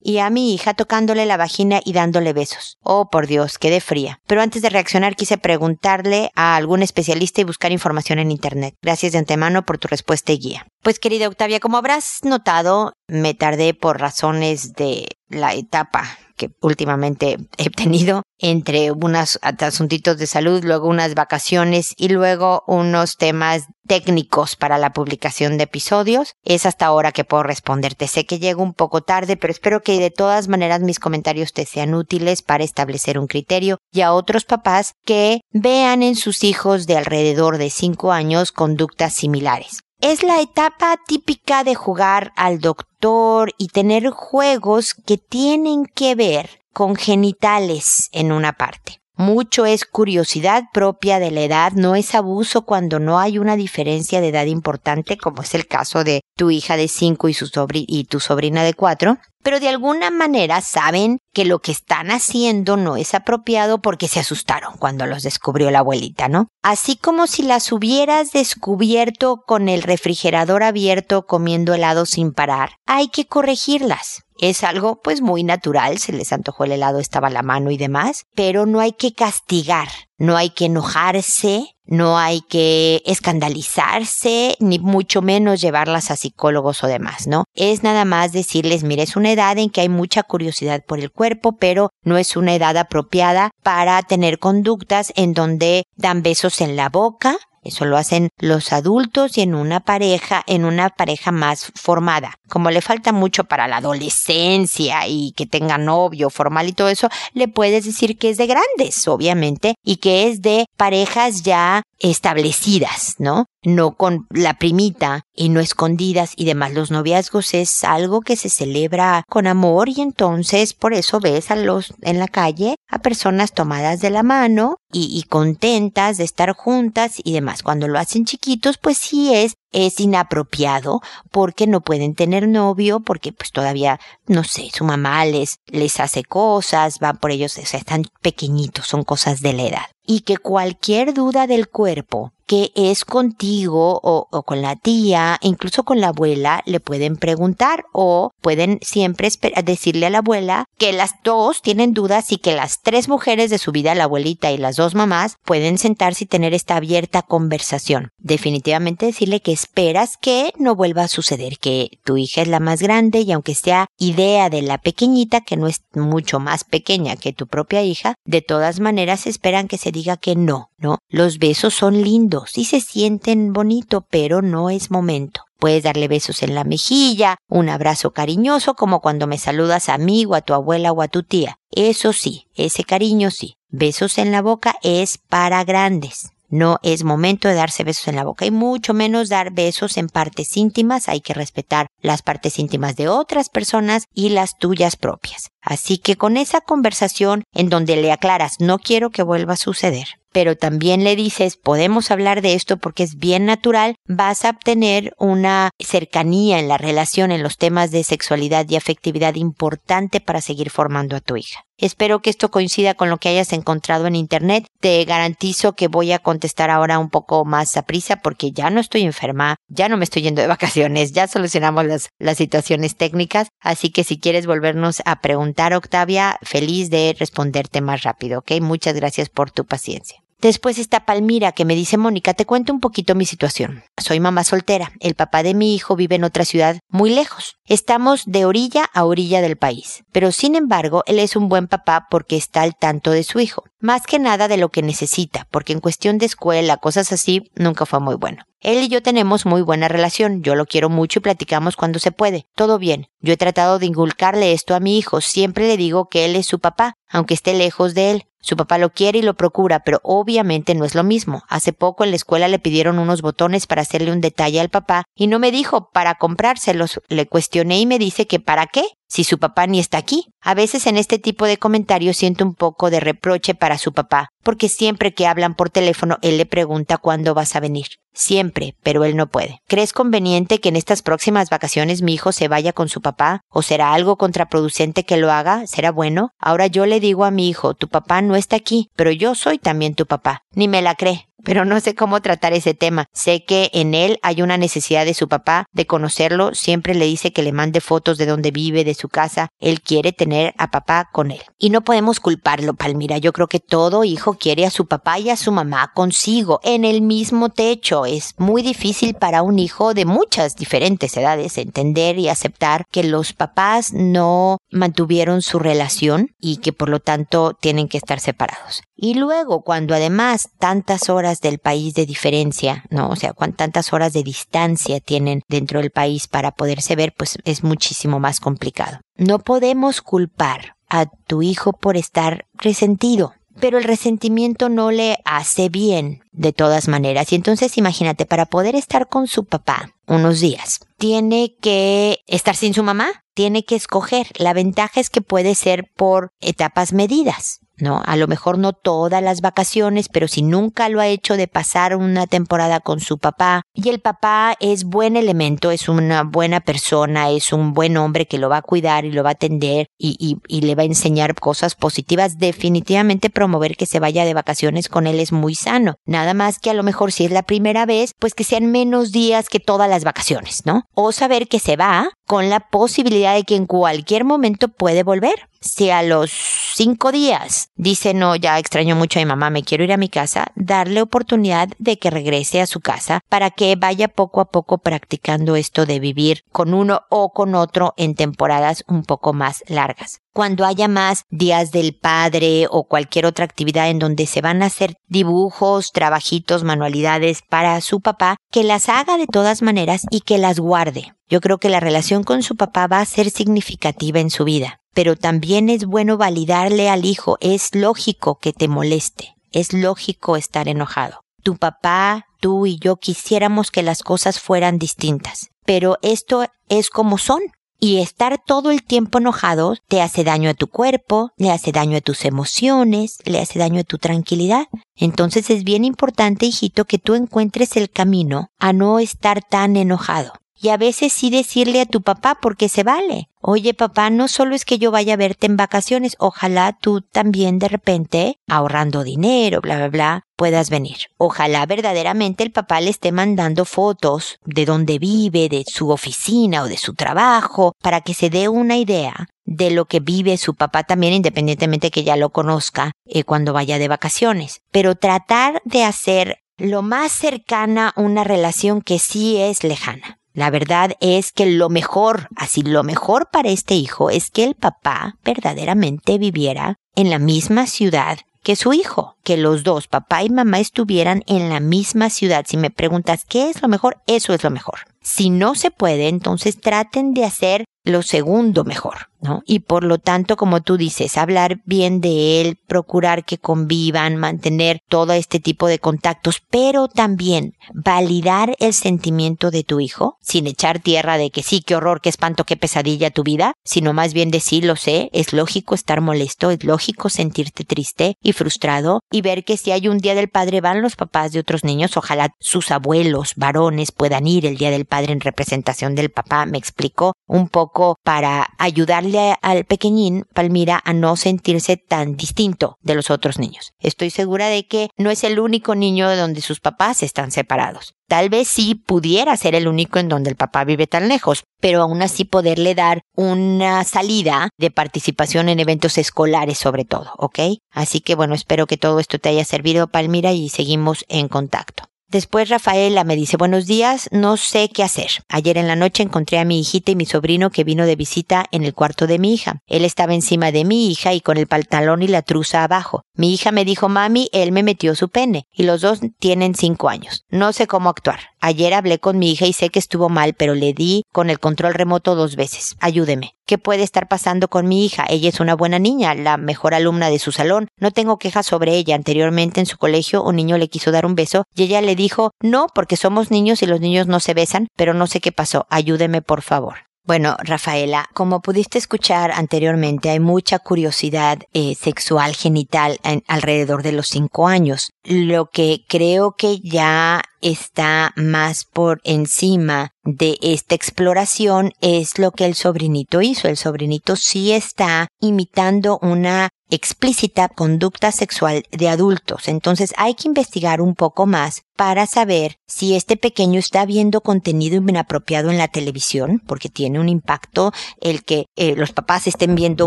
y 0.00 0.18
a 0.18 0.30
mi 0.30 0.54
hija 0.54 0.74
tocándole 0.74 1.26
la 1.26 1.36
vagina 1.36 1.80
y 1.84 1.92
dándole 1.92 2.32
besos. 2.32 2.76
Oh, 2.82 3.08
por 3.10 3.26
Dios, 3.26 3.58
quedé 3.58 3.80
fría. 3.80 4.18
Pero 4.26 4.42
antes 4.42 4.62
de 4.62 4.70
reaccionar 4.70 5.16
quise 5.16 5.38
preguntarle 5.38 6.30
a 6.34 6.56
algún 6.56 6.82
especialista 6.82 7.40
y 7.40 7.44
buscar 7.44 7.72
información 7.72 8.18
en 8.18 8.30
Internet. 8.30 8.74
Gracias 8.82 9.12
de 9.12 9.18
antemano 9.18 9.64
por 9.64 9.78
tu 9.78 9.88
respuesta 9.88 10.32
y 10.32 10.38
guía. 10.38 10.66
Pues 10.82 10.98
querida 10.98 11.28
Octavia, 11.28 11.60
como 11.60 11.78
habrás 11.78 12.18
notado, 12.22 12.92
me 13.08 13.34
tardé 13.34 13.74
por 13.74 14.00
razones 14.00 14.72
de 14.74 15.08
la 15.28 15.54
etapa 15.54 16.18
que 16.36 16.50
últimamente 16.60 17.38
he 17.56 17.70
tenido 17.70 18.22
entre 18.38 18.90
unos 18.90 19.38
asuntitos 19.42 20.18
de 20.18 20.26
salud, 20.26 20.64
luego 20.64 20.88
unas 20.88 21.14
vacaciones 21.14 21.94
y 21.96 22.08
luego 22.08 22.64
unos 22.66 23.16
temas 23.16 23.66
técnicos 23.86 24.56
para 24.56 24.78
la 24.78 24.92
publicación 24.92 25.56
de 25.56 25.64
episodios. 25.64 26.34
Es 26.42 26.66
hasta 26.66 26.86
ahora 26.86 27.12
que 27.12 27.24
puedo 27.24 27.42
responderte. 27.42 28.08
Sé 28.08 28.26
que 28.26 28.38
llego 28.38 28.62
un 28.62 28.74
poco 28.74 29.02
tarde, 29.02 29.36
pero 29.36 29.52
espero 29.52 29.82
que 29.82 29.98
de 29.98 30.10
todas 30.10 30.48
maneras 30.48 30.80
mis 30.80 30.98
comentarios 30.98 31.52
te 31.52 31.66
sean 31.66 31.94
útiles 31.94 32.42
para 32.42 32.64
establecer 32.64 33.18
un 33.18 33.26
criterio 33.26 33.78
y 33.92 34.00
a 34.00 34.12
otros 34.12 34.44
papás 34.44 34.94
que 35.04 35.40
vean 35.52 36.02
en 36.02 36.16
sus 36.16 36.44
hijos 36.44 36.86
de 36.86 36.96
alrededor 36.96 37.58
de 37.58 37.70
5 37.70 38.12
años 38.12 38.52
conductas 38.52 39.14
similares 39.14 39.83
es 40.00 40.22
la 40.22 40.40
etapa 40.40 40.98
típica 41.06 41.64
de 41.64 41.74
jugar 41.74 42.32
al 42.36 42.60
doctor 42.60 43.52
y 43.58 43.68
tener 43.68 44.10
juegos 44.10 44.94
que 44.94 45.18
tienen 45.18 45.86
que 45.86 46.14
ver 46.14 46.60
con 46.72 46.96
genitales 46.96 48.08
en 48.12 48.32
una 48.32 48.52
parte. 48.52 49.03
Mucho 49.16 49.64
es 49.64 49.84
curiosidad 49.84 50.64
propia 50.72 51.20
de 51.20 51.30
la 51.30 51.42
edad, 51.42 51.72
no 51.72 51.94
es 51.94 52.16
abuso 52.16 52.62
cuando 52.62 52.98
no 52.98 53.20
hay 53.20 53.38
una 53.38 53.54
diferencia 53.54 54.20
de 54.20 54.28
edad 54.28 54.46
importante, 54.46 55.16
como 55.16 55.42
es 55.42 55.54
el 55.54 55.68
caso 55.68 56.02
de 56.02 56.20
tu 56.36 56.50
hija 56.50 56.76
de 56.76 56.88
5 56.88 57.28
y, 57.28 58.04
tu 58.04 58.18
sobrina 58.18 58.64
de 58.64 58.74
4, 58.74 59.18
pero 59.44 59.60
de 59.60 59.68
alguna 59.68 60.10
manera 60.10 60.60
saben 60.62 61.18
que 61.32 61.44
lo 61.44 61.60
que 61.60 61.70
están 61.70 62.10
haciendo 62.10 62.76
no 62.76 62.96
es 62.96 63.14
apropiado 63.14 63.80
porque 63.80 64.08
se 64.08 64.18
asustaron 64.18 64.78
cuando 64.78 65.06
los 65.06 65.22
descubrió 65.22 65.70
la 65.70 65.78
abuelita, 65.78 66.28
¿no? 66.28 66.48
Así 66.62 66.96
como 66.96 67.28
si 67.28 67.44
las 67.44 67.70
hubieras 67.70 68.32
descubierto 68.32 69.42
con 69.46 69.68
el 69.68 69.82
refrigerador 69.82 70.64
abierto 70.64 71.24
comiendo 71.26 71.72
helado 71.72 72.04
sin 72.04 72.32
parar, 72.32 72.78
hay 72.84 73.08
que 73.08 73.26
corregirlas 73.26 74.23
es 74.38 74.64
algo 74.64 75.00
pues 75.02 75.20
muy 75.20 75.44
natural, 75.44 75.98
se 75.98 76.12
les 76.12 76.32
antojó 76.32 76.64
el 76.64 76.72
helado, 76.72 76.98
estaba 76.98 77.30
la 77.30 77.42
mano 77.42 77.70
y 77.70 77.76
demás, 77.76 78.26
pero 78.34 78.66
no 78.66 78.80
hay 78.80 78.92
que 78.92 79.12
castigar, 79.12 79.88
no 80.18 80.36
hay 80.36 80.50
que 80.50 80.66
enojarse, 80.66 81.74
no 81.86 82.18
hay 82.18 82.40
que 82.40 83.02
escandalizarse, 83.04 84.56
ni 84.58 84.78
mucho 84.78 85.22
menos 85.22 85.60
llevarlas 85.60 86.10
a 86.10 86.16
psicólogos 86.16 86.82
o 86.82 86.86
demás, 86.86 87.26
¿no? 87.26 87.44
Es 87.54 87.82
nada 87.82 88.04
más 88.04 88.32
decirles, 88.32 88.84
mire, 88.84 89.02
es 89.02 89.16
una 89.16 89.32
edad 89.32 89.58
en 89.58 89.70
que 89.70 89.82
hay 89.82 89.88
mucha 89.88 90.22
curiosidad 90.22 90.82
por 90.86 90.98
el 90.98 91.10
cuerpo, 91.10 91.56
pero 91.58 91.90
no 92.02 92.16
es 92.16 92.36
una 92.36 92.54
edad 92.54 92.76
apropiada 92.76 93.50
para 93.62 94.02
tener 94.02 94.38
conductas 94.38 95.12
en 95.16 95.34
donde 95.34 95.84
dan 95.96 96.22
besos 96.22 96.60
en 96.60 96.76
la 96.76 96.88
boca, 96.88 97.36
eso 97.64 97.84
lo 97.84 97.96
hacen 97.96 98.30
los 98.38 98.72
adultos 98.72 99.36
y 99.38 99.42
en 99.42 99.54
una 99.54 99.80
pareja, 99.80 100.42
en 100.46 100.64
una 100.64 100.90
pareja 100.90 101.32
más 101.32 101.72
formada. 101.74 102.34
Como 102.48 102.70
le 102.70 102.80
falta 102.80 103.12
mucho 103.12 103.44
para 103.44 103.66
la 103.66 103.78
adolescencia 103.78 105.06
y 105.08 105.32
que 105.32 105.46
tenga 105.46 105.78
novio 105.78 106.30
formal 106.30 106.68
y 106.68 106.72
todo 106.72 106.88
eso, 106.88 107.08
le 107.32 107.48
puedes 107.48 107.84
decir 107.84 108.18
que 108.18 108.30
es 108.30 108.36
de 108.36 108.46
grandes, 108.46 109.08
obviamente, 109.08 109.74
y 109.82 109.96
que 109.96 110.28
es 110.28 110.42
de 110.42 110.66
parejas 110.76 111.42
ya 111.42 111.82
establecidas, 111.98 113.14
¿no? 113.18 113.46
No 113.62 113.96
con 113.96 114.26
la 114.30 114.58
primita 114.58 115.22
y 115.34 115.48
no 115.48 115.60
escondidas 115.60 116.32
y 116.36 116.44
demás. 116.44 116.72
Los 116.72 116.90
noviazgos 116.90 117.54
es 117.54 117.84
algo 117.84 118.20
que 118.20 118.36
se 118.36 118.50
celebra 118.50 119.24
con 119.28 119.46
amor 119.46 119.88
y 119.88 120.00
entonces 120.00 120.74
por 120.74 120.94
eso 120.94 121.20
ves 121.20 121.50
a 121.50 121.56
los 121.56 121.94
en 122.02 122.18
la 122.18 122.28
calle 122.28 122.76
a 122.88 122.98
personas 122.98 123.52
tomadas 123.52 124.00
de 124.00 124.10
la 124.10 124.22
mano 124.22 124.76
y, 124.92 125.08
y 125.18 125.24
contentas 125.24 126.18
de 126.18 126.24
estar 126.24 126.52
juntas 126.52 127.14
y 127.22 127.32
demás. 127.32 127.62
Cuando 127.62 127.88
lo 127.88 127.98
hacen 127.98 128.24
chiquitos, 128.24 128.78
pues 128.78 128.98
sí 128.98 129.34
es 129.34 129.54
es 129.74 129.98
inapropiado 130.00 131.02
porque 131.30 131.66
no 131.66 131.82
pueden 131.82 132.14
tener 132.14 132.48
novio, 132.48 133.00
porque 133.00 133.32
pues 133.32 133.50
todavía, 133.50 134.00
no 134.26 134.44
sé, 134.44 134.70
su 134.72 134.84
mamá 134.84 135.24
les, 135.26 135.58
les 135.66 135.98
hace 136.00 136.22
cosas, 136.22 137.00
van 137.00 137.18
por 137.18 137.32
ellos, 137.32 137.58
o 137.58 137.66
sea, 137.66 137.80
están 137.80 138.04
pequeñitos, 138.22 138.86
son 138.86 139.02
cosas 139.02 139.42
de 139.42 139.52
la 139.52 139.62
edad. 139.64 139.86
Y 140.06 140.20
que 140.20 140.38
cualquier 140.38 141.12
duda 141.12 141.46
del 141.46 141.68
cuerpo 141.68 142.33
que 142.46 142.72
es 142.74 143.04
contigo 143.04 144.00
o, 144.02 144.42
con 144.42 144.62
la 144.62 144.76
tía, 144.76 145.38
incluso 145.40 145.84
con 145.84 146.00
la 146.00 146.08
abuela, 146.08 146.62
le 146.66 146.80
pueden 146.80 147.16
preguntar 147.16 147.84
o 147.92 148.30
pueden 148.40 148.78
siempre 148.82 149.28
decirle 149.64 150.06
a 150.06 150.10
la 150.10 150.18
abuela 150.18 150.66
que 150.78 150.92
las 150.92 151.14
dos 151.22 151.62
tienen 151.62 151.94
dudas 151.94 152.32
y 152.32 152.38
que 152.38 152.54
las 152.54 152.82
tres 152.82 153.08
mujeres 153.08 153.50
de 153.50 153.58
su 153.58 153.72
vida, 153.72 153.94
la 153.94 154.04
abuelita 154.04 154.52
y 154.52 154.58
las 154.58 154.76
dos 154.76 154.94
mamás, 154.94 155.36
pueden 155.44 155.78
sentarse 155.78 156.24
y 156.24 156.26
tener 156.26 156.54
esta 156.54 156.76
abierta 156.76 157.22
conversación. 157.22 158.10
Definitivamente 158.18 159.06
decirle 159.06 159.40
que 159.40 159.52
esperas 159.52 160.16
que 160.16 160.52
no 160.58 160.74
vuelva 160.74 161.04
a 161.04 161.08
suceder, 161.08 161.58
que 161.58 161.98
tu 162.04 162.16
hija 162.16 162.42
es 162.42 162.48
la 162.48 162.60
más 162.60 162.82
grande 162.82 163.20
y 163.20 163.32
aunque 163.32 163.54
sea 163.54 163.86
idea 163.98 164.50
de 164.50 164.62
la 164.62 164.78
pequeñita, 164.78 165.40
que 165.40 165.56
no 165.56 165.66
es 165.66 165.82
mucho 165.94 166.40
más 166.40 166.64
pequeña 166.64 167.16
que 167.16 167.32
tu 167.32 167.46
propia 167.46 167.82
hija, 167.82 168.14
de 168.24 168.42
todas 168.42 168.80
maneras 168.80 169.26
esperan 169.26 169.68
que 169.68 169.78
se 169.78 169.92
diga 169.92 170.16
que 170.16 170.36
no, 170.36 170.70
Los 171.08 171.38
besos 171.38 171.74
son 171.74 172.02
lindos 172.02 172.56
y 172.56 172.64
se 172.64 172.80
sienten 172.80 173.52
bonito, 173.52 174.06
pero 174.10 174.42
no 174.42 174.70
es 174.70 174.90
momento. 174.90 175.42
Puedes 175.58 175.82
darle 175.82 176.08
besos 176.08 176.42
en 176.42 176.54
la 176.54 176.64
mejilla, 176.64 177.36
un 177.48 177.68
abrazo 177.68 178.12
cariñoso 178.12 178.74
como 178.74 179.00
cuando 179.00 179.26
me 179.26 179.38
saludas 179.38 179.88
a 179.88 179.98
mí 179.98 180.24
o 180.26 180.34
a 180.34 180.42
tu 180.42 180.52
abuela 180.52 180.92
o 180.92 181.00
a 181.00 181.08
tu 181.08 181.22
tía. 181.22 181.58
Eso 181.70 182.12
sí, 182.12 182.46
ese 182.54 182.84
cariño 182.84 183.30
sí. 183.30 183.54
Besos 183.68 184.18
en 184.18 184.30
la 184.30 184.42
boca 184.42 184.76
es 184.82 185.18
para 185.18 185.64
grandes. 185.64 186.30
No 186.50 186.78
es 186.82 187.02
momento 187.02 187.48
de 187.48 187.54
darse 187.54 187.82
besos 187.82 188.06
en 188.06 188.14
la 188.14 188.22
boca 188.22 188.46
y 188.46 188.52
mucho 188.52 188.94
menos 188.94 189.28
dar 189.28 189.52
besos 189.52 189.96
en 189.96 190.08
partes 190.08 190.56
íntimas. 190.56 191.08
Hay 191.08 191.20
que 191.20 191.34
respetar 191.34 191.88
las 192.00 192.22
partes 192.22 192.60
íntimas 192.60 192.94
de 192.94 193.08
otras 193.08 193.48
personas 193.48 194.04
y 194.14 194.28
las 194.28 194.56
tuyas 194.56 194.94
propias. 194.94 195.48
Así 195.62 195.98
que 195.98 196.16
con 196.16 196.36
esa 196.36 196.60
conversación 196.60 197.42
en 197.54 197.70
donde 197.70 197.96
le 197.96 198.12
aclaras 198.12 198.60
no 198.60 198.78
quiero 198.78 199.10
que 199.10 199.24
vuelva 199.24 199.54
a 199.54 199.56
suceder, 199.56 200.06
pero 200.34 200.56
también 200.56 201.04
le 201.04 201.14
dices 201.14 201.56
podemos 201.56 202.10
hablar 202.10 202.42
de 202.42 202.54
esto 202.54 202.76
porque 202.76 203.04
es 203.04 203.18
bien 203.18 203.46
natural, 203.46 203.94
vas 204.08 204.44
a 204.44 204.50
obtener 204.50 205.14
una 205.16 205.70
cercanía 205.78 206.58
en 206.58 206.66
la 206.66 206.76
relación 206.76 207.30
en 207.30 207.44
los 207.44 207.56
temas 207.56 207.92
de 207.92 208.02
sexualidad 208.02 208.68
y 208.68 208.74
afectividad 208.74 209.36
importante 209.36 210.20
para 210.20 210.40
seguir 210.40 210.70
formando 210.70 211.14
a 211.14 211.20
tu 211.20 211.36
hija. 211.36 211.60
Espero 211.76 212.20
que 212.20 212.30
esto 212.30 212.50
coincida 212.50 212.94
con 212.94 213.10
lo 213.10 213.18
que 213.18 213.28
hayas 213.28 213.52
encontrado 213.52 214.06
en 214.06 214.16
Internet. 214.16 214.66
Te 214.80 215.04
garantizo 215.04 215.74
que 215.74 215.88
voy 215.88 216.12
a 216.12 216.18
contestar 216.18 216.70
ahora 216.70 216.98
un 216.98 217.10
poco 217.10 217.44
más 217.44 217.76
a 217.76 217.82
prisa 217.82 218.16
porque 218.16 218.50
ya 218.50 218.70
no 218.70 218.80
estoy 218.80 219.02
enferma, 219.02 219.56
ya 219.68 219.88
no 219.88 219.96
me 219.96 220.04
estoy 220.04 220.22
yendo 220.22 220.42
de 220.42 220.48
vacaciones, 220.56 221.12
ya 221.12 221.28
solucionamos 221.28 221.84
las, 221.84 222.08
las 222.18 222.38
situaciones 222.38 222.96
técnicas. 222.96 223.48
Así 223.60 223.90
que 223.90 224.02
si 224.02 224.18
quieres 224.18 224.46
volvernos 224.46 225.00
a 225.04 225.20
preguntar, 225.20 225.74
Octavia, 225.74 226.38
feliz 226.42 226.90
de 226.90 227.14
responderte 227.16 227.80
más 227.80 228.02
rápido, 228.02 228.40
¿ok? 228.40 228.52
Muchas 228.60 228.94
gracias 228.94 229.28
por 229.28 229.52
tu 229.52 229.64
paciencia. 229.64 230.23
Después 230.40 230.78
está 230.78 231.06
Palmira 231.06 231.52
que 231.52 231.64
me 231.64 231.74
dice, 231.74 231.96
Mónica, 231.96 232.34
te 232.34 232.46
cuento 232.46 232.72
un 232.72 232.80
poquito 232.80 233.14
mi 233.14 233.26
situación. 233.26 233.84
Soy 233.96 234.20
mamá 234.20 234.44
soltera. 234.44 234.92
El 235.00 235.14
papá 235.14 235.42
de 235.42 235.54
mi 235.54 235.74
hijo 235.74 235.96
vive 235.96 236.16
en 236.16 236.24
otra 236.24 236.44
ciudad 236.44 236.78
muy 236.88 237.10
lejos. 237.10 237.56
Estamos 237.66 238.24
de 238.26 238.44
orilla 238.44 238.84
a 238.92 239.04
orilla 239.04 239.40
del 239.40 239.56
país. 239.56 240.04
Pero 240.12 240.32
sin 240.32 240.54
embargo, 240.54 241.02
él 241.06 241.18
es 241.18 241.36
un 241.36 241.48
buen 241.48 241.66
papá 241.66 242.08
porque 242.10 242.36
está 242.36 242.62
al 242.62 242.76
tanto 242.76 243.10
de 243.10 243.24
su 243.24 243.40
hijo. 243.40 243.64
Más 243.80 244.02
que 244.06 244.18
nada 244.18 244.48
de 244.48 244.56
lo 244.56 244.70
que 244.70 244.82
necesita, 244.82 245.46
porque 245.50 245.72
en 245.72 245.80
cuestión 245.80 246.18
de 246.18 246.26
escuela, 246.26 246.76
cosas 246.78 247.12
así, 247.12 247.50
nunca 247.54 247.86
fue 247.86 248.00
muy 248.00 248.14
bueno. 248.14 248.44
Él 248.60 248.82
y 248.82 248.88
yo 248.88 249.02
tenemos 249.02 249.44
muy 249.44 249.60
buena 249.60 249.88
relación, 249.88 250.42
yo 250.42 250.54
lo 250.54 250.64
quiero 250.64 250.88
mucho 250.88 251.18
y 251.18 251.22
platicamos 251.22 251.76
cuando 251.76 251.98
se 251.98 252.12
puede. 252.12 252.46
Todo 252.54 252.78
bien. 252.78 253.08
Yo 253.20 253.34
he 253.34 253.36
tratado 253.36 253.78
de 253.78 253.86
inculcarle 253.86 254.52
esto 254.52 254.74
a 254.74 254.80
mi 254.80 254.96
hijo, 254.98 255.20
siempre 255.20 255.68
le 255.68 255.76
digo 255.76 256.08
que 256.08 256.24
él 256.24 256.34
es 256.34 256.46
su 256.46 256.58
papá, 256.60 256.94
aunque 257.08 257.34
esté 257.34 257.52
lejos 257.52 257.94
de 257.94 258.10
él. 258.10 258.24
Su 258.44 258.58
papá 258.58 258.76
lo 258.76 258.90
quiere 258.90 259.20
y 259.20 259.22
lo 259.22 259.32
procura, 259.32 259.80
pero 259.80 260.00
obviamente 260.02 260.74
no 260.74 260.84
es 260.84 260.94
lo 260.94 261.02
mismo. 261.02 261.44
Hace 261.48 261.72
poco 261.72 262.04
en 262.04 262.10
la 262.10 262.16
escuela 262.16 262.46
le 262.46 262.58
pidieron 262.58 262.98
unos 262.98 263.22
botones 263.22 263.66
para 263.66 263.80
hacerle 263.80 264.12
un 264.12 264.20
detalle 264.20 264.60
al 264.60 264.68
papá 264.68 265.04
y 265.14 265.28
no 265.28 265.38
me 265.38 265.50
dijo 265.50 265.88
para 265.94 266.16
comprárselos. 266.16 267.00
Le 267.08 267.26
cuestioné 267.26 267.80
y 267.80 267.86
me 267.86 267.98
dice 267.98 268.26
que 268.26 268.40
para 268.40 268.66
qué 268.66 268.84
si 269.08 269.24
su 269.24 269.38
papá 269.38 269.66
ni 269.66 269.80
está 269.80 269.96
aquí. 269.96 270.26
A 270.42 270.52
veces 270.52 270.86
en 270.86 270.98
este 270.98 271.18
tipo 271.18 271.46
de 271.46 271.56
comentarios 271.56 272.18
siento 272.18 272.44
un 272.44 272.54
poco 272.54 272.90
de 272.90 273.00
reproche 273.00 273.54
para 273.54 273.78
su 273.78 273.94
papá, 273.94 274.28
porque 274.42 274.68
siempre 274.68 275.14
que 275.14 275.26
hablan 275.26 275.54
por 275.54 275.70
teléfono 275.70 276.18
él 276.20 276.36
le 276.36 276.44
pregunta 276.44 276.98
cuándo 276.98 277.32
vas 277.32 277.56
a 277.56 277.60
venir. 277.60 277.86
Siempre, 278.14 278.76
pero 278.82 279.04
él 279.04 279.16
no 279.16 279.26
puede. 279.26 279.60
¿Crees 279.66 279.92
conveniente 279.92 280.60
que 280.60 280.68
en 280.68 280.76
estas 280.76 281.02
próximas 281.02 281.50
vacaciones 281.50 282.00
mi 282.00 282.14
hijo 282.14 282.32
se 282.32 282.48
vaya 282.48 282.72
con 282.72 282.88
su 282.88 283.02
papá? 283.02 283.40
¿O 283.50 283.62
será 283.62 283.92
algo 283.92 284.16
contraproducente 284.16 285.04
que 285.04 285.16
lo 285.16 285.32
haga? 285.32 285.66
¿Será 285.66 285.90
bueno? 285.90 286.30
Ahora 286.38 286.68
yo 286.68 286.86
le 286.86 287.00
digo 287.00 287.24
a 287.24 287.30
mi 287.30 287.48
hijo, 287.48 287.74
tu 287.74 287.88
papá 287.88 288.22
no 288.22 288.36
está 288.36 288.56
aquí, 288.56 288.88
pero 288.96 289.10
yo 289.10 289.34
soy 289.34 289.58
también 289.58 289.94
tu 289.94 290.06
papá. 290.06 290.42
Ni 290.52 290.68
me 290.68 290.80
la 290.80 290.94
cree 290.94 291.28
pero 291.44 291.64
no 291.64 291.78
sé 291.78 291.94
cómo 291.94 292.20
tratar 292.20 292.52
ese 292.52 292.74
tema. 292.74 293.06
Sé 293.12 293.44
que 293.44 293.70
en 293.72 293.94
él 293.94 294.18
hay 294.22 294.42
una 294.42 294.56
necesidad 294.56 295.04
de 295.04 295.14
su 295.14 295.28
papá 295.28 295.66
de 295.72 295.86
conocerlo, 295.86 296.54
siempre 296.54 296.94
le 296.94 297.04
dice 297.04 297.32
que 297.32 297.42
le 297.42 297.52
mande 297.52 297.80
fotos 297.80 298.18
de 298.18 298.26
donde 298.26 298.50
vive, 298.50 298.84
de 298.84 298.94
su 298.94 299.08
casa, 299.08 299.48
él 299.60 299.80
quiere 299.82 300.12
tener 300.12 300.54
a 300.58 300.70
papá 300.70 301.10
con 301.12 301.30
él. 301.30 301.42
Y 301.58 301.70
no 301.70 301.82
podemos 301.82 302.18
culparlo, 302.18 302.74
Palmira, 302.74 303.18
yo 303.18 303.32
creo 303.32 303.46
que 303.46 303.60
todo 303.60 304.04
hijo 304.04 304.34
quiere 304.34 304.66
a 304.66 304.70
su 304.70 304.86
papá 304.86 305.18
y 305.18 305.30
a 305.30 305.36
su 305.36 305.52
mamá 305.52 305.92
consigo, 305.94 306.60
en 306.64 306.84
el 306.84 307.02
mismo 307.02 307.50
techo. 307.50 308.03
Es 308.06 308.34
muy 308.38 308.62
difícil 308.62 309.14
para 309.14 309.42
un 309.42 309.58
hijo 309.58 309.94
de 309.94 310.04
muchas 310.04 310.56
diferentes 310.56 311.16
edades 311.16 311.58
entender 311.58 312.18
y 312.18 312.28
aceptar 312.28 312.84
que 312.90 313.04
los 313.04 313.32
papás 313.32 313.92
no 313.92 314.58
mantuvieron 314.70 315.42
su 315.42 315.58
relación 315.58 316.30
y 316.40 316.58
que 316.58 316.72
por 316.72 316.88
lo 316.88 317.00
tanto 317.00 317.54
tienen 317.54 317.88
que 317.88 317.98
estar 317.98 318.20
separados. 318.20 318.82
Y 318.96 319.14
luego, 319.14 319.62
cuando 319.62 319.94
además 319.94 320.50
tantas 320.58 321.08
horas 321.08 321.40
del 321.40 321.58
país 321.58 321.94
de 321.94 322.06
diferencia, 322.06 322.84
¿no? 322.90 323.08
O 323.08 323.16
sea, 323.16 323.32
tantas 323.56 323.92
horas 323.92 324.12
de 324.12 324.22
distancia 324.22 325.00
tienen 325.00 325.42
dentro 325.48 325.80
del 325.80 325.90
país 325.90 326.28
para 326.28 326.52
poderse 326.52 326.96
ver, 326.96 327.12
pues 327.16 327.38
es 327.44 327.64
muchísimo 327.64 328.20
más 328.20 328.40
complicado. 328.40 329.00
No 329.16 329.38
podemos 329.38 330.00
culpar 330.00 330.76
a 330.88 331.06
tu 331.06 331.42
hijo 331.42 331.72
por 331.72 331.96
estar 331.96 332.46
resentido, 332.54 333.34
pero 333.60 333.78
el 333.78 333.84
resentimiento 333.84 334.68
no 334.68 334.90
le 334.90 335.18
hace 335.24 335.68
bien 335.68 336.23
de 336.34 336.52
todas 336.52 336.88
maneras. 336.88 337.32
Y 337.32 337.36
entonces 337.36 337.78
imagínate, 337.78 338.26
para 338.26 338.46
poder 338.46 338.74
estar 338.74 339.08
con 339.08 339.26
su 339.26 339.44
papá 339.44 339.92
unos 340.06 340.40
días, 340.40 340.80
tiene 340.98 341.56
que 341.60 342.20
estar 342.26 342.56
sin 342.56 342.74
su 342.74 342.82
mamá, 342.82 343.24
tiene 343.34 343.64
que 343.64 343.76
escoger. 343.76 344.26
La 344.36 344.52
ventaja 344.52 345.00
es 345.00 345.10
que 345.10 345.22
puede 345.22 345.54
ser 345.54 345.90
por 345.96 346.32
etapas 346.40 346.92
medidas. 346.92 347.60
¿no? 347.76 348.02
A 348.04 348.16
lo 348.16 348.26
mejor 348.26 348.58
no 348.58 348.72
todas 348.72 349.22
las 349.22 349.40
vacaciones, 349.40 350.08
pero 350.08 350.28
si 350.28 350.42
nunca 350.42 350.88
lo 350.88 351.00
ha 351.00 351.08
hecho 351.08 351.36
de 351.36 351.48
pasar 351.48 351.96
una 351.96 352.26
temporada 352.26 352.80
con 352.80 353.00
su 353.00 353.18
papá, 353.18 353.62
y 353.74 353.88
el 353.88 354.00
papá 354.00 354.54
es 354.60 354.84
buen 354.84 355.16
elemento, 355.16 355.70
es 355.70 355.88
una 355.88 356.22
buena 356.22 356.60
persona, 356.60 357.30
es 357.30 357.52
un 357.52 357.72
buen 357.72 357.96
hombre 357.96 358.26
que 358.26 358.38
lo 358.38 358.48
va 358.48 358.58
a 358.58 358.62
cuidar 358.62 359.04
y 359.04 359.12
lo 359.12 359.22
va 359.22 359.30
a 359.30 359.32
atender 359.32 359.88
y, 359.98 360.16
y, 360.18 360.38
y 360.46 360.62
le 360.62 360.74
va 360.74 360.82
a 360.82 360.86
enseñar 360.86 361.34
cosas 361.34 361.74
positivas, 361.74 362.38
definitivamente 362.38 363.30
promover 363.30 363.76
que 363.76 363.86
se 363.86 364.00
vaya 364.00 364.24
de 364.24 364.34
vacaciones 364.34 364.88
con 364.88 365.06
él 365.06 365.20
es 365.20 365.32
muy 365.32 365.54
sano. 365.54 365.96
Nada 366.06 366.23
más 366.32 366.58
que 366.58 366.70
a 366.70 366.74
lo 366.74 366.82
mejor 366.82 367.12
si 367.12 367.26
es 367.26 367.30
la 367.30 367.42
primera 367.42 367.84
vez, 367.84 368.14
pues 368.18 368.34
que 368.34 368.44
sean 368.44 368.72
menos 368.72 369.12
días 369.12 369.50
que 369.50 369.60
todas 369.60 369.90
las 369.90 370.04
vacaciones, 370.04 370.64
¿no? 370.64 370.84
O 370.94 371.12
saber 371.12 371.48
que 371.48 371.58
se 371.58 371.76
va 371.76 372.08
con 372.26 372.48
la 372.48 372.60
posibilidad 372.60 373.34
de 373.34 373.44
que 373.44 373.56
en 373.56 373.66
cualquier 373.66 374.24
momento 374.24 374.68
puede 374.68 375.02
volver 375.02 375.48
si 375.64 375.90
a 375.90 376.02
los 376.02 376.30
cinco 376.30 377.10
días 377.10 377.70
dice 377.74 378.14
no, 378.14 378.36
ya 378.36 378.58
extraño 378.58 378.96
mucho 378.96 379.18
a 379.18 379.22
mi 379.22 379.26
mamá, 379.26 379.50
me 379.50 379.62
quiero 379.62 379.84
ir 379.84 379.92
a 379.92 379.96
mi 379.96 380.08
casa, 380.08 380.48
darle 380.54 381.00
oportunidad 381.00 381.68
de 381.78 381.98
que 381.98 382.10
regrese 382.10 382.60
a 382.60 382.66
su 382.66 382.80
casa 382.80 383.20
para 383.28 383.50
que 383.50 383.74
vaya 383.76 384.08
poco 384.08 384.40
a 384.40 384.50
poco 384.50 384.78
practicando 384.78 385.56
esto 385.56 385.86
de 385.86 386.00
vivir 386.00 386.44
con 386.52 386.74
uno 386.74 387.02
o 387.08 387.32
con 387.32 387.54
otro 387.54 387.94
en 387.96 388.14
temporadas 388.14 388.84
un 388.88 389.04
poco 389.04 389.32
más 389.32 389.64
largas 389.66 390.20
cuando 390.34 390.66
haya 390.66 390.88
más 390.88 391.24
días 391.30 391.70
del 391.70 391.94
padre 391.94 392.66
o 392.68 392.84
cualquier 392.84 393.24
otra 393.24 393.44
actividad 393.44 393.88
en 393.88 394.00
donde 394.00 394.26
se 394.26 394.40
van 394.40 394.62
a 394.62 394.66
hacer 394.66 394.96
dibujos, 395.06 395.92
trabajitos, 395.92 396.64
manualidades 396.64 397.42
para 397.48 397.80
su 397.80 398.00
papá, 398.00 398.36
que 398.50 398.64
las 398.64 398.88
haga 398.88 399.16
de 399.16 399.28
todas 399.28 399.62
maneras 399.62 400.04
y 400.10 400.22
que 400.22 400.38
las 400.38 400.58
guarde. 400.58 401.14
Yo 401.28 401.40
creo 401.40 401.58
que 401.58 401.68
la 401.68 401.80
relación 401.80 402.22
con 402.22 402.42
su 402.42 402.56
papá 402.56 402.86
va 402.86 403.00
a 403.00 403.06
ser 403.06 403.30
significativa 403.30 404.20
en 404.20 404.30
su 404.30 404.44
vida 404.44 404.80
pero 404.94 405.16
también 405.16 405.68
es 405.68 405.84
bueno 405.84 406.16
validarle 406.16 406.88
al 406.88 407.04
hijo, 407.04 407.36
es 407.40 407.74
lógico 407.74 408.38
que 408.38 408.52
te 408.52 408.68
moleste, 408.68 409.34
es 409.52 409.72
lógico 409.72 410.36
estar 410.36 410.68
enojado. 410.68 411.20
Tu 411.42 411.56
papá, 411.56 412.24
tú 412.40 412.64
y 412.64 412.78
yo 412.78 412.96
quisiéramos 412.96 413.70
que 413.70 413.82
las 413.82 414.02
cosas 414.02 414.40
fueran 414.40 414.78
distintas, 414.78 415.48
pero 415.66 415.98
esto 416.00 416.46
es 416.68 416.88
como 416.88 417.18
son. 417.18 417.40
Y 417.80 417.98
estar 417.98 418.40
todo 418.46 418.70
el 418.70 418.82
tiempo 418.82 419.18
enojado 419.18 419.76
te 419.88 420.00
hace 420.00 420.24
daño 420.24 420.48
a 420.48 420.54
tu 420.54 420.68
cuerpo, 420.68 421.32
le 421.36 421.50
hace 421.50 421.70
daño 421.70 421.98
a 421.98 422.00
tus 422.00 422.24
emociones, 422.24 423.18
le 423.24 423.40
hace 423.40 423.58
daño 423.58 423.80
a 423.80 423.84
tu 423.84 423.98
tranquilidad. 423.98 424.68
Entonces 424.94 425.50
es 425.50 425.64
bien 425.64 425.84
importante, 425.84 426.46
hijito, 426.46 426.86
que 426.86 426.98
tú 426.98 427.14
encuentres 427.14 427.76
el 427.76 427.90
camino 427.90 428.48
a 428.58 428.72
no 428.72 429.00
estar 429.00 429.42
tan 429.42 429.76
enojado 429.76 430.32
y 430.64 430.70
a 430.70 430.78
veces 430.78 431.12
sí 431.12 431.28
decirle 431.28 431.82
a 431.82 431.84
tu 431.84 432.00
papá 432.00 432.38
porque 432.40 432.70
se 432.70 432.84
vale. 432.84 433.28
Oye 433.42 433.74
papá, 433.74 434.08
no 434.08 434.28
solo 434.28 434.54
es 434.54 434.64
que 434.64 434.78
yo 434.78 434.90
vaya 434.90 435.12
a 435.12 435.18
verte 435.18 435.44
en 435.44 435.58
vacaciones, 435.58 436.16
ojalá 436.18 436.74
tú 436.80 437.02
también 437.02 437.58
de 437.58 437.68
repente, 437.68 438.38
ahorrando 438.48 439.04
dinero, 439.04 439.60
bla, 439.60 439.76
bla, 439.76 439.88
bla, 439.88 440.22
puedas 440.36 440.70
venir. 440.70 440.96
Ojalá 441.18 441.66
verdaderamente 441.66 442.44
el 442.44 442.50
papá 442.50 442.80
le 442.80 442.88
esté 442.88 443.12
mandando 443.12 443.66
fotos 443.66 444.38
de 444.46 444.64
dónde 444.64 444.98
vive, 444.98 445.50
de 445.50 445.64
su 445.66 445.90
oficina 445.90 446.62
o 446.62 446.66
de 446.66 446.78
su 446.78 446.94
trabajo, 446.94 447.74
para 447.82 448.00
que 448.00 448.14
se 448.14 448.30
dé 448.30 448.48
una 448.48 448.78
idea 448.78 449.28
de 449.44 449.70
lo 449.70 449.84
que 449.84 450.00
vive 450.00 450.38
su 450.38 450.54
papá 450.54 450.84
también, 450.84 451.12
independientemente 451.12 451.90
que 451.90 452.04
ya 452.04 452.16
lo 452.16 452.30
conozca 452.30 452.92
eh, 453.04 453.24
cuando 453.24 453.52
vaya 453.52 453.78
de 453.78 453.88
vacaciones. 453.88 454.62
Pero 454.70 454.94
tratar 454.94 455.60
de 455.66 455.84
hacer 455.84 456.38
lo 456.56 456.80
más 456.80 457.12
cercana 457.12 457.92
una 457.96 458.24
relación 458.24 458.80
que 458.80 458.98
sí 458.98 459.36
es 459.36 459.62
lejana. 459.62 460.18
La 460.34 460.50
verdad 460.50 460.96
es 461.00 461.30
que 461.30 461.46
lo 461.46 461.68
mejor, 461.68 462.28
así 462.34 462.62
lo 462.62 462.82
mejor 462.82 463.28
para 463.30 463.50
este 463.50 463.74
hijo 463.74 464.10
es 464.10 464.30
que 464.30 464.42
el 464.42 464.56
papá 464.56 465.16
verdaderamente 465.24 466.18
viviera 466.18 466.76
en 466.96 467.08
la 467.08 467.20
misma 467.20 467.68
ciudad 467.68 468.18
que 468.42 468.56
su 468.56 468.74
hijo, 468.74 469.16
que 469.24 469.36
los 469.36 469.62
dos, 469.62 469.86
papá 469.86 470.22
y 470.22 470.28
mamá, 470.28 470.58
estuvieran 470.58 471.22
en 471.26 471.48
la 471.48 471.60
misma 471.60 472.10
ciudad. 472.10 472.44
Si 472.46 472.56
me 472.56 472.70
preguntas 472.70 473.24
qué 473.26 473.48
es 473.48 473.62
lo 473.62 473.68
mejor, 473.68 474.02
eso 474.06 474.34
es 474.34 474.44
lo 474.44 474.50
mejor. 474.50 474.80
Si 475.00 475.30
no 475.30 475.54
se 475.54 475.70
puede, 475.70 476.08
entonces 476.08 476.60
traten 476.60 477.14
de 477.14 477.24
hacer 477.24 477.64
lo 477.84 478.02
segundo 478.02 478.64
mejor, 478.64 479.08
¿no? 479.24 479.42
Y 479.46 479.60
por 479.60 479.84
lo 479.84 479.98
tanto, 479.98 480.36
como 480.36 480.60
tú 480.60 480.76
dices, 480.76 481.16
hablar 481.16 481.60
bien 481.64 482.00
de 482.00 482.40
él, 482.40 482.58
procurar 482.68 483.24
que 483.24 483.38
convivan, 483.38 484.16
mantener 484.16 484.80
todo 484.88 485.14
este 485.14 485.40
tipo 485.40 485.66
de 485.66 485.78
contactos, 485.78 486.42
pero 486.50 486.88
también 486.88 487.54
validar 487.72 488.54
el 488.60 488.74
sentimiento 488.74 489.50
de 489.50 489.64
tu 489.64 489.80
hijo, 489.80 490.18
sin 490.20 490.46
echar 490.46 490.78
tierra 490.78 491.16
de 491.16 491.30
que 491.30 491.42
sí, 491.42 491.62
qué 491.62 491.74
horror, 491.74 492.02
qué 492.02 492.10
espanto, 492.10 492.44
qué 492.44 492.56
pesadilla 492.56 493.10
tu 493.10 493.22
vida, 493.22 493.54
sino 493.64 493.94
más 493.94 494.12
bien 494.12 494.30
decir, 494.30 494.64
lo 494.64 494.76
sé, 494.76 495.08
es 495.12 495.32
lógico 495.32 495.74
estar 495.74 496.02
molesto, 496.02 496.50
es 496.50 496.62
lógico 496.62 497.08
sentirte 497.08 497.64
triste 497.64 498.16
y 498.22 498.32
frustrado 498.32 499.00
y 499.10 499.22
ver 499.22 499.44
que 499.44 499.56
si 499.56 499.72
hay 499.72 499.88
un 499.88 499.98
día 499.98 500.14
del 500.14 500.28
padre 500.28 500.60
van 500.60 500.82
los 500.82 500.96
papás 500.96 501.32
de 501.32 501.40
otros 501.40 501.64
niños, 501.64 501.96
ojalá 501.96 502.34
sus 502.40 502.70
abuelos 502.70 503.32
varones 503.36 503.90
puedan 503.90 504.26
ir 504.26 504.44
el 504.44 504.58
día 504.58 504.70
del 504.70 504.84
padre 504.84 505.14
en 505.14 505.20
representación 505.20 505.94
del 505.94 506.10
papá, 506.10 506.44
me 506.44 506.58
explicó 506.58 507.14
un 507.26 507.48
poco 507.48 507.96
para 508.04 508.48
ayudarle 508.58 509.13
al 509.18 509.64
pequeñín 509.64 510.26
Palmira 510.32 510.80
a 510.84 510.92
no 510.92 511.16
sentirse 511.16 511.76
tan 511.76 512.16
distinto 512.16 512.78
de 512.82 512.94
los 512.94 513.10
otros 513.10 513.38
niños. 513.38 513.72
Estoy 513.78 514.10
segura 514.10 514.48
de 514.48 514.66
que 514.66 514.88
no 514.96 515.10
es 515.10 515.24
el 515.24 515.38
único 515.38 515.74
niño 515.74 516.08
de 516.08 516.16
donde 516.16 516.40
sus 516.40 516.60
papás 516.60 517.02
están 517.02 517.30
separados. 517.30 517.94
Tal 518.06 518.28
vez 518.28 518.48
sí 518.48 518.74
pudiera 518.74 519.36
ser 519.36 519.54
el 519.54 519.66
único 519.66 519.98
en 519.98 520.08
donde 520.08 520.30
el 520.30 520.36
papá 520.36 520.64
vive 520.64 520.86
tan 520.86 521.08
lejos, 521.08 521.44
pero 521.60 521.82
aún 521.82 522.02
así 522.02 522.24
poderle 522.24 522.74
dar 522.74 523.00
una 523.16 523.82
salida 523.84 524.50
de 524.58 524.70
participación 524.70 525.48
en 525.48 525.60
eventos 525.60 525.96
escolares 525.96 526.58
sobre 526.58 526.84
todo, 526.84 527.12
¿ok? 527.16 527.38
Así 527.70 528.00
que 528.00 528.14
bueno, 528.14 528.34
espero 528.34 528.66
que 528.66 528.76
todo 528.76 529.00
esto 529.00 529.18
te 529.18 529.30
haya 529.30 529.44
servido, 529.44 529.88
Palmira, 529.88 530.32
y 530.32 530.48
seguimos 530.50 531.04
en 531.08 531.28
contacto. 531.28 531.84
Después 532.08 532.48
Rafaela 532.48 533.02
me 533.02 533.16
dice, 533.16 533.36
buenos 533.36 533.66
días, 533.66 534.08
no 534.12 534.36
sé 534.36 534.68
qué 534.68 534.82
hacer. 534.82 535.08
Ayer 535.28 535.58
en 535.58 535.66
la 535.66 535.74
noche 535.74 536.02
encontré 536.02 536.38
a 536.38 536.44
mi 536.44 536.60
hijita 536.60 536.92
y 536.92 536.96
mi 536.96 537.06
sobrino 537.06 537.50
que 537.50 537.64
vino 537.64 537.86
de 537.86 537.96
visita 537.96 538.44
en 538.52 538.62
el 538.62 538.74
cuarto 538.74 539.06
de 539.06 539.18
mi 539.18 539.34
hija. 539.34 539.58
Él 539.66 539.84
estaba 539.84 540.14
encima 540.14 540.52
de 540.52 540.64
mi 540.64 540.90
hija 540.90 541.12
y 541.12 541.20
con 541.20 541.38
el 541.38 541.46
pantalón 541.46 542.02
y 542.02 542.08
la 542.08 542.22
truza 542.22 542.62
abajo. 542.62 543.02
Mi 543.16 543.32
hija 543.32 543.52
me 543.52 543.64
dijo, 543.64 543.88
mami, 543.88 544.28
él 544.32 544.52
me 544.52 544.62
metió 544.62 544.94
su 544.94 545.08
pene. 545.08 545.46
Y 545.52 545.64
los 545.64 545.80
dos 545.80 546.00
tienen 546.18 546.54
cinco 546.54 546.88
años. 546.88 547.24
No 547.30 547.52
sé 547.52 547.66
cómo 547.66 547.88
actuar. 547.88 548.20
Ayer 548.40 548.74
hablé 548.74 548.98
con 548.98 549.18
mi 549.18 549.32
hija 549.32 549.46
y 549.46 549.52
sé 549.52 549.70
que 549.70 549.78
estuvo 549.78 550.08
mal, 550.08 550.34
pero 550.34 550.54
le 550.54 550.74
di 550.74 551.04
con 551.12 551.30
el 551.30 551.40
control 551.40 551.74
remoto 551.74 552.14
dos 552.14 552.36
veces. 552.36 552.76
Ayúdeme. 552.80 553.34
¿Qué 553.46 553.58
puede 553.58 553.82
estar 553.82 554.08
pasando 554.08 554.48
con 554.48 554.66
mi 554.66 554.84
hija? 554.84 555.04
Ella 555.08 555.28
es 555.28 555.40
una 555.40 555.54
buena 555.54 555.78
niña, 555.78 556.14
la 556.14 556.36
mejor 556.36 556.74
alumna 556.74 557.10
de 557.10 557.18
su 557.18 557.30
salón. 557.30 557.68
No 557.78 557.90
tengo 557.90 558.18
quejas 558.18 558.46
sobre 558.46 558.74
ella. 558.74 558.94
Anteriormente 558.94 559.60
en 559.60 559.66
su 559.66 559.78
colegio 559.78 560.22
un 560.22 560.36
niño 560.36 560.58
le 560.58 560.68
quiso 560.68 560.92
dar 560.92 561.06
un 561.06 561.14
beso 561.14 561.44
y 561.54 561.64
ella 561.64 561.80
le 561.80 561.93
dijo, 561.94 562.30
no, 562.40 562.66
porque 562.74 562.96
somos 562.96 563.30
niños 563.30 563.62
y 563.62 563.66
los 563.66 563.80
niños 563.80 564.06
no 564.06 564.20
se 564.20 564.34
besan, 564.34 564.68
pero 564.76 564.94
no 564.94 565.06
sé 565.06 565.20
qué 565.20 565.32
pasó. 565.32 565.66
Ayúdeme, 565.70 566.22
por 566.22 566.42
favor. 566.42 566.76
Bueno, 567.06 567.36
Rafaela, 567.38 568.08
como 568.14 568.40
pudiste 568.40 568.78
escuchar 568.78 569.30
anteriormente, 569.30 570.08
hay 570.08 570.20
mucha 570.20 570.58
curiosidad 570.58 571.38
eh, 571.52 571.74
sexual 571.74 572.34
genital 572.34 572.98
alrededor 573.28 573.82
de 573.82 573.92
los 573.92 574.08
cinco 574.08 574.48
años, 574.48 574.90
lo 575.02 575.50
que 575.50 575.84
creo 575.86 576.32
que 576.32 576.60
ya 576.60 577.20
está 577.44 578.12
más 578.16 578.64
por 578.64 579.00
encima 579.04 579.92
de 580.02 580.38
esta 580.42 580.74
exploración 580.74 581.72
es 581.80 582.18
lo 582.18 582.32
que 582.32 582.46
el 582.46 582.54
sobrinito 582.54 583.22
hizo. 583.22 583.48
El 583.48 583.56
sobrinito 583.56 584.16
sí 584.16 584.52
está 584.52 585.08
imitando 585.20 585.98
una 586.00 586.48
explícita 586.70 587.48
conducta 587.48 588.10
sexual 588.10 588.64
de 588.70 588.88
adultos. 588.88 589.48
Entonces 589.48 589.94
hay 589.96 590.14
que 590.14 590.28
investigar 590.28 590.80
un 590.80 590.94
poco 590.94 591.26
más 591.26 591.62
para 591.76 592.06
saber 592.06 592.56
si 592.66 592.94
este 592.94 593.16
pequeño 593.16 593.58
está 593.58 593.84
viendo 593.84 594.22
contenido 594.22 594.76
inapropiado 594.76 595.50
en 595.50 595.58
la 595.58 595.68
televisión, 595.68 596.42
porque 596.46 596.68
tiene 596.68 597.00
un 597.00 597.08
impacto 597.08 597.72
el 598.00 598.24
que 598.24 598.46
eh, 598.56 598.74
los 598.76 598.92
papás 598.92 599.26
estén 599.26 599.54
viendo 599.54 599.86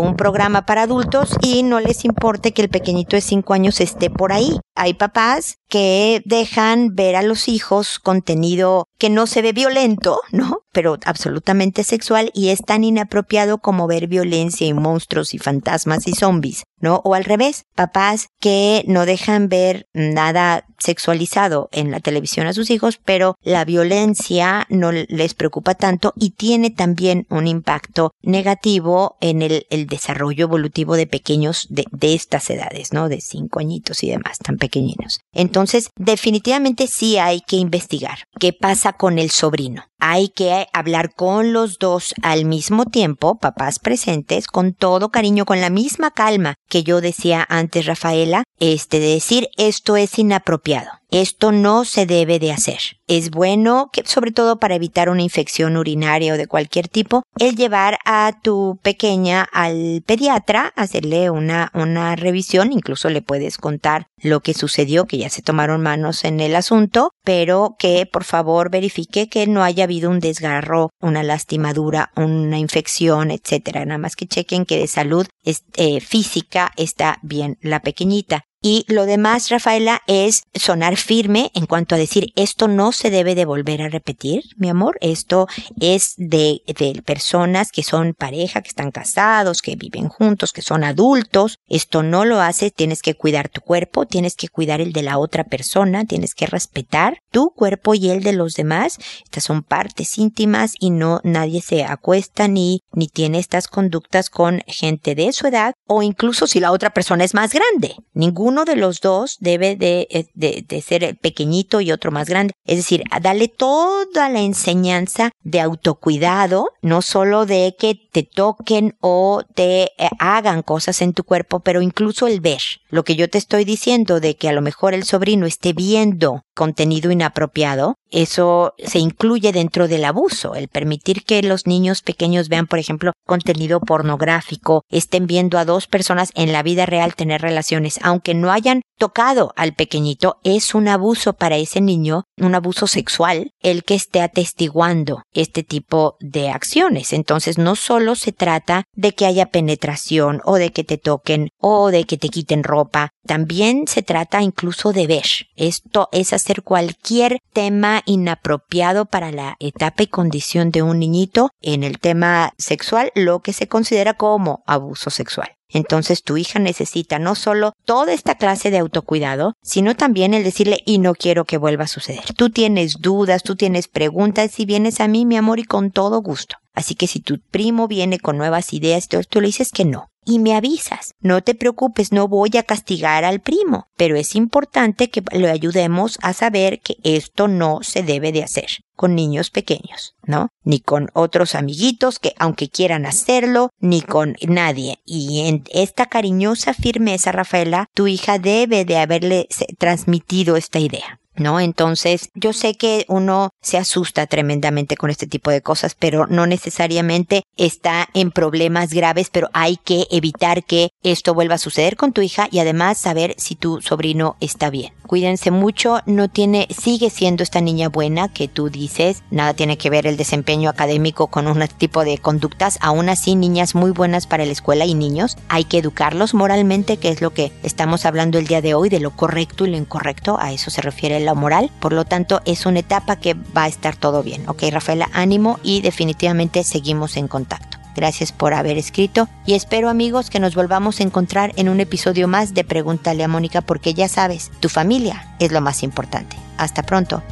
un 0.00 0.16
programa 0.16 0.66
para 0.66 0.82
adultos 0.82 1.36
y 1.42 1.62
no 1.62 1.80
les 1.80 2.04
importe 2.04 2.52
que 2.52 2.62
el 2.62 2.68
pequeñito 2.68 3.16
de 3.16 3.22
5 3.22 3.52
años 3.54 3.80
esté 3.80 4.10
por 4.10 4.32
ahí. 4.32 4.58
Hay 4.74 4.94
papás 4.94 5.57
que 5.68 6.22
dejan 6.24 6.94
ver 6.94 7.16
a 7.16 7.22
los 7.22 7.48
hijos 7.48 7.98
contenido 7.98 8.88
que 8.98 9.10
no 9.10 9.26
se 9.26 9.42
ve 9.42 9.52
violento, 9.52 10.20
¿no? 10.32 10.62
Pero 10.72 10.98
absolutamente 11.04 11.84
sexual 11.84 12.30
y 12.34 12.48
es 12.48 12.62
tan 12.62 12.84
inapropiado 12.84 13.58
como 13.58 13.86
ver 13.86 14.06
violencia 14.06 14.66
y 14.66 14.74
monstruos 14.74 15.34
y 15.34 15.38
fantasmas 15.38 16.06
y 16.06 16.14
zombies, 16.14 16.64
¿no? 16.80 17.00
O 17.04 17.14
al 17.14 17.24
revés, 17.24 17.64
papás 17.74 18.28
que 18.40 18.84
no 18.86 19.06
dejan 19.06 19.48
ver 19.48 19.88
nada 19.92 20.64
sexualizado 20.78 21.68
en 21.72 21.90
la 21.90 22.00
televisión 22.00 22.46
a 22.46 22.52
sus 22.52 22.70
hijos, 22.70 23.00
pero 23.04 23.36
la 23.42 23.64
violencia 23.64 24.66
no 24.70 24.92
les 24.92 25.34
preocupa 25.34 25.74
tanto 25.74 26.12
y 26.16 26.30
tiene 26.30 26.70
también 26.70 27.26
un 27.30 27.46
impacto 27.46 28.12
negativo 28.22 29.16
en 29.20 29.42
el, 29.42 29.66
desarrollo 29.88 30.44
evolutivo 30.44 30.96
de 30.96 31.06
pequeños 31.06 31.66
de, 31.70 31.84
de, 31.90 32.14
estas 32.14 32.50
edades, 32.50 32.92
¿no? 32.92 33.08
De 33.08 33.20
cinco 33.20 33.60
añitos 33.60 34.02
y 34.02 34.10
demás, 34.10 34.38
tan 34.38 34.56
pequeñinos. 34.56 35.20
Entonces, 35.32 35.90
definitivamente 35.96 36.86
sí 36.86 37.18
hay 37.18 37.40
que 37.40 37.56
investigar 37.56 38.18
qué 38.38 38.52
pasa 38.52 38.92
con 38.92 39.18
el 39.18 39.30
sobrino. 39.30 39.87
Hay 40.00 40.28
que 40.28 40.68
hablar 40.72 41.12
con 41.12 41.52
los 41.52 41.78
dos 41.78 42.14
al 42.22 42.44
mismo 42.44 42.84
tiempo, 42.84 43.36
papás 43.36 43.80
presentes, 43.80 44.46
con 44.46 44.72
todo 44.72 45.08
cariño, 45.08 45.44
con 45.44 45.60
la 45.60 45.70
misma 45.70 46.12
calma 46.12 46.54
que 46.68 46.84
yo 46.84 47.00
decía 47.00 47.44
antes, 47.48 47.86
Rafaela, 47.86 48.44
este 48.60 49.00
de 49.00 49.14
decir 49.14 49.48
esto 49.56 49.96
es 49.96 50.16
inapropiado. 50.18 50.90
Esto 51.10 51.52
no 51.52 51.84
se 51.84 52.04
debe 52.04 52.38
de 52.38 52.52
hacer. 52.52 52.78
Es 53.06 53.30
bueno 53.30 53.88
que, 53.92 54.02
sobre 54.04 54.30
todo 54.30 54.58
para 54.58 54.74
evitar 54.74 55.08
una 55.08 55.22
infección 55.22 55.78
urinaria 55.78 56.34
o 56.34 56.36
de 56.36 56.46
cualquier 56.46 56.88
tipo, 56.88 57.22
el 57.38 57.56
llevar 57.56 57.98
a 58.04 58.32
tu 58.42 58.78
pequeña 58.82 59.48
al 59.52 60.02
pediatra, 60.04 60.72
hacerle 60.76 61.30
una, 61.30 61.70
una 61.72 62.14
revisión, 62.14 62.72
incluso 62.72 63.08
le 63.08 63.22
puedes 63.22 63.56
contar 63.56 64.08
lo 64.20 64.40
que 64.40 64.52
sucedió, 64.52 65.06
que 65.06 65.16
ya 65.16 65.30
se 65.30 65.40
tomaron 65.40 65.80
manos 65.80 66.24
en 66.24 66.40
el 66.40 66.54
asunto, 66.54 67.12
pero 67.24 67.76
que 67.78 68.04
por 68.04 68.24
favor 68.24 68.70
verifique 68.70 69.30
que 69.30 69.46
no 69.46 69.62
haya 69.62 69.84
habido 69.84 70.10
un 70.10 70.20
desgarro, 70.20 70.90
una 71.00 71.22
lastimadura, 71.22 72.10
una 72.16 72.58
infección, 72.58 73.30
etcétera. 73.30 73.86
Nada 73.86 73.98
más 73.98 74.14
que 74.14 74.26
chequen 74.26 74.66
que 74.66 74.78
de 74.78 74.86
salud 74.86 75.26
eh, 75.44 76.00
física 76.00 76.72
está 76.76 77.18
bien 77.22 77.56
la 77.62 77.80
pequeñita. 77.80 78.44
Y 78.60 78.84
lo 78.88 79.06
demás, 79.06 79.50
Rafaela, 79.50 80.02
es 80.08 80.42
sonar 80.54 80.96
firme 80.96 81.52
en 81.54 81.66
cuanto 81.66 81.94
a 81.94 81.98
decir 81.98 82.32
esto 82.34 82.66
no 82.66 82.90
se 82.90 83.08
debe 83.08 83.36
de 83.36 83.44
volver 83.44 83.82
a 83.82 83.88
repetir, 83.88 84.42
mi 84.56 84.68
amor. 84.68 84.98
Esto 85.00 85.46
es 85.80 86.14
de, 86.16 86.62
de 86.66 87.00
personas 87.02 87.70
que 87.70 87.84
son 87.84 88.14
pareja, 88.14 88.60
que 88.60 88.68
están 88.68 88.90
casados, 88.90 89.62
que 89.62 89.76
viven 89.76 90.08
juntos, 90.08 90.52
que 90.52 90.62
son 90.62 90.82
adultos. 90.82 91.58
Esto 91.68 92.02
no 92.02 92.24
lo 92.24 92.40
hace, 92.40 92.72
tienes 92.72 93.00
que 93.00 93.14
cuidar 93.14 93.48
tu 93.48 93.60
cuerpo, 93.60 94.06
tienes 94.06 94.34
que 94.34 94.48
cuidar 94.48 94.80
el 94.80 94.92
de 94.92 95.02
la 95.02 95.18
otra 95.18 95.44
persona, 95.44 96.04
tienes 96.04 96.34
que 96.34 96.46
respetar 96.46 97.18
tu 97.30 97.50
cuerpo 97.50 97.94
y 97.94 98.10
el 98.10 98.24
de 98.24 98.32
los 98.32 98.54
demás. 98.54 98.98
Estas 99.22 99.44
son 99.44 99.62
partes 99.62 100.18
íntimas 100.18 100.74
y 100.80 100.90
no 100.90 101.20
nadie 101.22 101.62
se 101.62 101.84
acuesta 101.84 102.48
ni, 102.48 102.80
ni 102.92 103.06
tiene 103.06 103.38
estas 103.38 103.68
conductas 103.68 104.30
con 104.30 104.62
gente 104.66 105.14
de 105.14 105.32
su 105.32 105.46
edad 105.46 105.74
o 105.86 106.02
incluso 106.02 106.48
si 106.48 106.58
la 106.58 106.72
otra 106.72 106.90
persona 106.90 107.22
es 107.22 107.34
más 107.34 107.52
grande. 107.52 107.94
Ningún 108.14 108.47
uno 108.48 108.64
de 108.64 108.76
los 108.76 109.00
dos 109.00 109.36
debe 109.40 109.76
eh, 109.80 110.26
de, 110.34 110.64
de, 110.66 110.82
ser 110.82 111.16
pequeñito 111.18 111.80
y 111.80 111.92
otro 111.92 112.10
más 112.10 112.28
grande. 112.28 112.54
Es 112.64 112.78
decir, 112.78 113.04
dale 113.20 113.48
toda 113.48 114.28
la 114.28 114.40
enseñanza 114.40 115.30
de 115.42 115.60
autocuidado, 115.60 116.68
no 116.82 117.02
solo 117.02 117.46
de 117.46 117.74
que 117.78 117.94
te 117.94 118.22
toquen 118.22 118.96
o 119.00 119.42
te 119.54 119.82
eh, 119.82 120.08
hagan 120.18 120.62
cosas 120.62 121.00
en 121.02 121.12
tu 121.12 121.24
cuerpo, 121.24 121.60
pero 121.60 121.82
incluso 121.82 122.26
el 122.26 122.40
ver. 122.40 122.60
Lo 122.90 123.04
que 123.04 123.16
yo 123.16 123.28
te 123.28 123.38
estoy 123.38 123.64
diciendo 123.64 124.20
de 124.20 124.36
que 124.36 124.48
a 124.48 124.52
lo 124.52 124.62
mejor 124.62 124.94
el 124.94 125.04
sobrino 125.04 125.46
esté 125.46 125.72
viendo 125.72 126.42
contenido 126.54 127.10
inapropiado, 127.10 127.94
eso 128.10 128.74
se 128.78 128.98
incluye 128.98 129.52
dentro 129.52 129.86
del 129.86 130.04
abuso, 130.04 130.54
el 130.54 130.68
permitir 130.68 131.24
que 131.24 131.42
los 131.42 131.66
niños 131.66 132.02
pequeños 132.02 132.48
vean, 132.48 132.66
por 132.66 132.78
ejemplo, 132.78 133.12
contenido 133.26 133.80
pornográfico, 133.80 134.82
estén 134.90 135.26
viendo 135.26 135.58
a 135.58 135.64
dos 135.64 135.86
personas 135.86 136.30
en 136.34 136.52
la 136.52 136.62
vida 136.62 136.86
real 136.86 137.14
tener 137.14 137.42
relaciones, 137.42 138.00
aunque 138.02 138.34
no 138.34 138.50
hayan 138.50 138.82
tocado 138.98 139.52
al 139.56 139.74
pequeñito, 139.74 140.38
es 140.42 140.74
un 140.74 140.88
abuso 140.88 141.34
para 141.34 141.56
ese 141.56 141.80
niño, 141.80 142.24
un 142.36 142.54
abuso 142.54 142.86
sexual, 142.86 143.52
el 143.60 143.84
que 143.84 143.94
esté 143.94 144.20
atestiguando 144.20 145.22
este 145.32 145.62
tipo 145.62 146.16
de 146.20 146.50
acciones. 146.50 147.12
Entonces 147.12 147.58
no 147.58 147.76
solo 147.76 148.14
se 148.14 148.32
trata 148.32 148.84
de 148.94 149.14
que 149.14 149.26
haya 149.26 149.46
penetración 149.46 150.40
o 150.44 150.56
de 150.56 150.70
que 150.70 150.84
te 150.84 150.98
toquen 150.98 151.50
o 151.58 151.90
de 151.90 152.04
que 152.04 152.16
te 152.16 152.28
quiten 152.28 152.64
ropa, 152.64 153.10
también 153.26 153.86
se 153.86 154.02
trata 154.02 154.42
incluso 154.42 154.92
de 154.92 155.06
ver. 155.06 155.26
Esto 155.56 156.08
es 156.12 156.32
hacer 156.32 156.62
cualquier 156.62 157.38
tema 157.52 158.02
inapropiado 158.06 159.04
para 159.04 159.30
la 159.32 159.56
etapa 159.60 160.02
y 160.02 160.06
condición 160.06 160.70
de 160.70 160.82
un 160.82 160.98
niñito 160.98 161.50
en 161.60 161.84
el 161.84 161.98
tema 161.98 162.54
sexual, 162.58 163.12
lo 163.14 163.40
que 163.40 163.52
se 163.52 163.68
considera 163.68 164.14
como 164.14 164.62
abuso 164.66 165.10
sexual. 165.10 165.57
Entonces 165.68 166.22
tu 166.22 166.36
hija 166.36 166.58
necesita 166.58 167.18
no 167.18 167.34
solo 167.34 167.72
toda 167.84 168.12
esta 168.12 168.36
clase 168.36 168.70
de 168.70 168.78
autocuidado, 168.78 169.54
sino 169.62 169.96
también 169.96 170.34
el 170.34 170.44
decirle 170.44 170.78
y 170.86 170.98
no 170.98 171.14
quiero 171.14 171.44
que 171.44 171.58
vuelva 171.58 171.84
a 171.84 171.88
suceder. 171.88 172.24
Tú 172.36 172.50
tienes 172.50 173.00
dudas, 173.00 173.42
tú 173.42 173.56
tienes 173.56 173.88
preguntas 173.88 174.58
y 174.58 174.66
vienes 174.66 175.00
a 175.00 175.08
mí, 175.08 175.26
mi 175.26 175.36
amor, 175.36 175.58
y 175.58 175.64
con 175.64 175.90
todo 175.90 176.22
gusto. 176.22 176.56
Así 176.78 176.94
que 176.94 177.08
si 177.08 177.18
tu 177.18 177.40
primo 177.40 177.88
viene 177.88 178.20
con 178.20 178.38
nuevas 178.38 178.72
ideas, 178.72 179.08
tú 179.08 179.40
le 179.40 179.48
dices 179.48 179.72
que 179.72 179.84
no 179.84 180.12
y 180.24 180.38
me 180.38 180.54
avisas. 180.54 181.14
No 181.18 181.42
te 181.42 181.56
preocupes, 181.56 182.12
no 182.12 182.28
voy 182.28 182.50
a 182.56 182.62
castigar 182.62 183.24
al 183.24 183.40
primo, 183.40 183.88
pero 183.96 184.14
es 184.14 184.36
importante 184.36 185.10
que 185.10 185.24
le 185.32 185.50
ayudemos 185.50 186.20
a 186.22 186.34
saber 186.34 186.78
que 186.78 186.98
esto 187.02 187.48
no 187.48 187.80
se 187.82 188.04
debe 188.04 188.30
de 188.30 188.44
hacer 188.44 188.66
con 188.94 189.16
niños 189.16 189.50
pequeños, 189.50 190.14
¿no? 190.22 190.50
Ni 190.62 190.78
con 190.78 191.08
otros 191.14 191.56
amiguitos 191.56 192.20
que 192.20 192.32
aunque 192.38 192.68
quieran 192.68 193.06
hacerlo, 193.06 193.70
ni 193.80 194.02
con 194.02 194.36
nadie. 194.46 195.00
Y 195.04 195.48
en 195.48 195.64
esta 195.72 196.06
cariñosa 196.06 196.74
firmeza, 196.74 197.32
Rafaela, 197.32 197.86
tu 197.92 198.06
hija 198.06 198.38
debe 198.38 198.84
de 198.84 198.98
haberle 198.98 199.48
transmitido 199.78 200.56
esta 200.56 200.78
idea. 200.78 201.18
¿No? 201.40 201.60
Entonces, 201.60 202.30
yo 202.34 202.52
sé 202.52 202.74
que 202.74 203.04
uno 203.08 203.50
se 203.62 203.78
asusta 203.78 204.26
tremendamente 204.26 204.96
con 204.96 205.10
este 205.10 205.26
tipo 205.26 205.50
de 205.50 205.62
cosas, 205.62 205.94
pero 205.98 206.26
no 206.26 206.46
necesariamente 206.46 207.42
está 207.56 208.08
en 208.14 208.30
problemas 208.30 208.92
graves, 208.92 209.30
pero 209.30 209.48
hay 209.52 209.76
que 209.76 210.06
evitar 210.10 210.64
que 210.64 210.90
esto 211.02 211.34
vuelva 211.34 211.56
a 211.56 211.58
suceder 211.58 211.96
con 211.96 212.12
tu 212.12 212.20
hija 212.22 212.48
y 212.50 212.58
además 212.58 212.98
saber 212.98 213.34
si 213.38 213.54
tu 213.54 213.80
sobrino 213.80 214.36
está 214.40 214.70
bien. 214.70 214.92
Cuídense 215.06 215.50
mucho, 215.50 216.00
no 216.04 216.28
tiene, 216.28 216.68
sigue 216.68 217.08
siendo 217.08 217.42
esta 217.42 217.62
niña 217.62 217.88
buena 217.88 218.28
que 218.28 218.46
tú 218.46 218.68
dices, 218.68 219.22
nada 219.30 219.54
tiene 219.54 219.78
que 219.78 219.88
ver 219.88 220.06
el 220.06 220.18
desempeño 220.18 220.68
académico 220.68 221.28
con 221.28 221.46
un 221.46 221.66
tipo 221.78 222.04
de 222.04 222.18
conductas, 222.18 222.78
aún 222.82 223.08
así 223.08 223.34
niñas 223.34 223.74
muy 223.74 223.90
buenas 223.90 224.26
para 224.26 224.44
la 224.44 224.52
escuela 224.52 224.84
y 224.84 224.94
niños, 224.94 225.38
hay 225.48 225.64
que 225.64 225.78
educarlos 225.78 226.34
moralmente, 226.34 226.98
que 226.98 227.08
es 227.08 227.22
lo 227.22 227.32
que 227.32 227.52
estamos 227.62 228.04
hablando 228.04 228.38
el 228.38 228.46
día 228.46 228.60
de 228.60 228.74
hoy, 228.74 228.90
de 228.90 229.00
lo 229.00 229.16
correcto 229.16 229.64
y 229.64 229.70
lo 229.70 229.76
incorrecto, 229.76 230.38
a 230.38 230.52
eso 230.52 230.70
se 230.70 230.82
refiere 230.82 231.16
el 231.16 231.27
moral. 231.34 231.70
Por 231.80 231.92
lo 231.92 232.04
tanto, 232.04 232.40
es 232.44 232.66
una 232.66 232.80
etapa 232.80 233.16
que 233.16 233.34
va 233.34 233.64
a 233.64 233.68
estar 233.68 233.96
todo 233.96 234.22
bien. 234.22 234.48
Ok, 234.48 234.64
Rafaela, 234.70 235.08
ánimo 235.12 235.58
y 235.62 235.80
definitivamente 235.80 236.64
seguimos 236.64 237.16
en 237.16 237.28
contacto. 237.28 237.78
Gracias 237.98 238.30
por 238.30 238.54
haber 238.54 238.78
escrito 238.78 239.28
y 239.44 239.54
espero 239.54 239.88
amigos 239.88 240.30
que 240.30 240.38
nos 240.38 240.54
volvamos 240.54 241.00
a 241.00 241.02
encontrar 241.02 241.52
en 241.56 241.68
un 241.68 241.80
episodio 241.80 242.28
más 242.28 242.54
de 242.54 242.62
Pregúntale 242.62 243.24
a 243.24 243.28
Mónica 243.28 243.60
porque 243.60 243.92
ya 243.92 244.06
sabes, 244.06 244.52
tu 244.60 244.68
familia 244.68 245.34
es 245.40 245.50
lo 245.50 245.60
más 245.60 245.82
importante. 245.82 246.36
Hasta 246.58 246.84
pronto. 246.84 247.24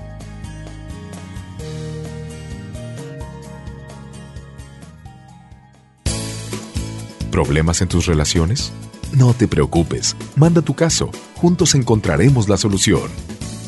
¿Problemas 7.31 7.81
en 7.81 7.87
tus 7.87 8.07
relaciones? 8.07 8.73
No 9.13 9.35
te 9.35 9.47
preocupes, 9.47 10.17
manda 10.35 10.63
tu 10.63 10.75
caso, 10.75 11.13
juntos 11.37 11.77
encontraremos 11.77 12.49
la 12.49 12.57
solución 12.57 13.36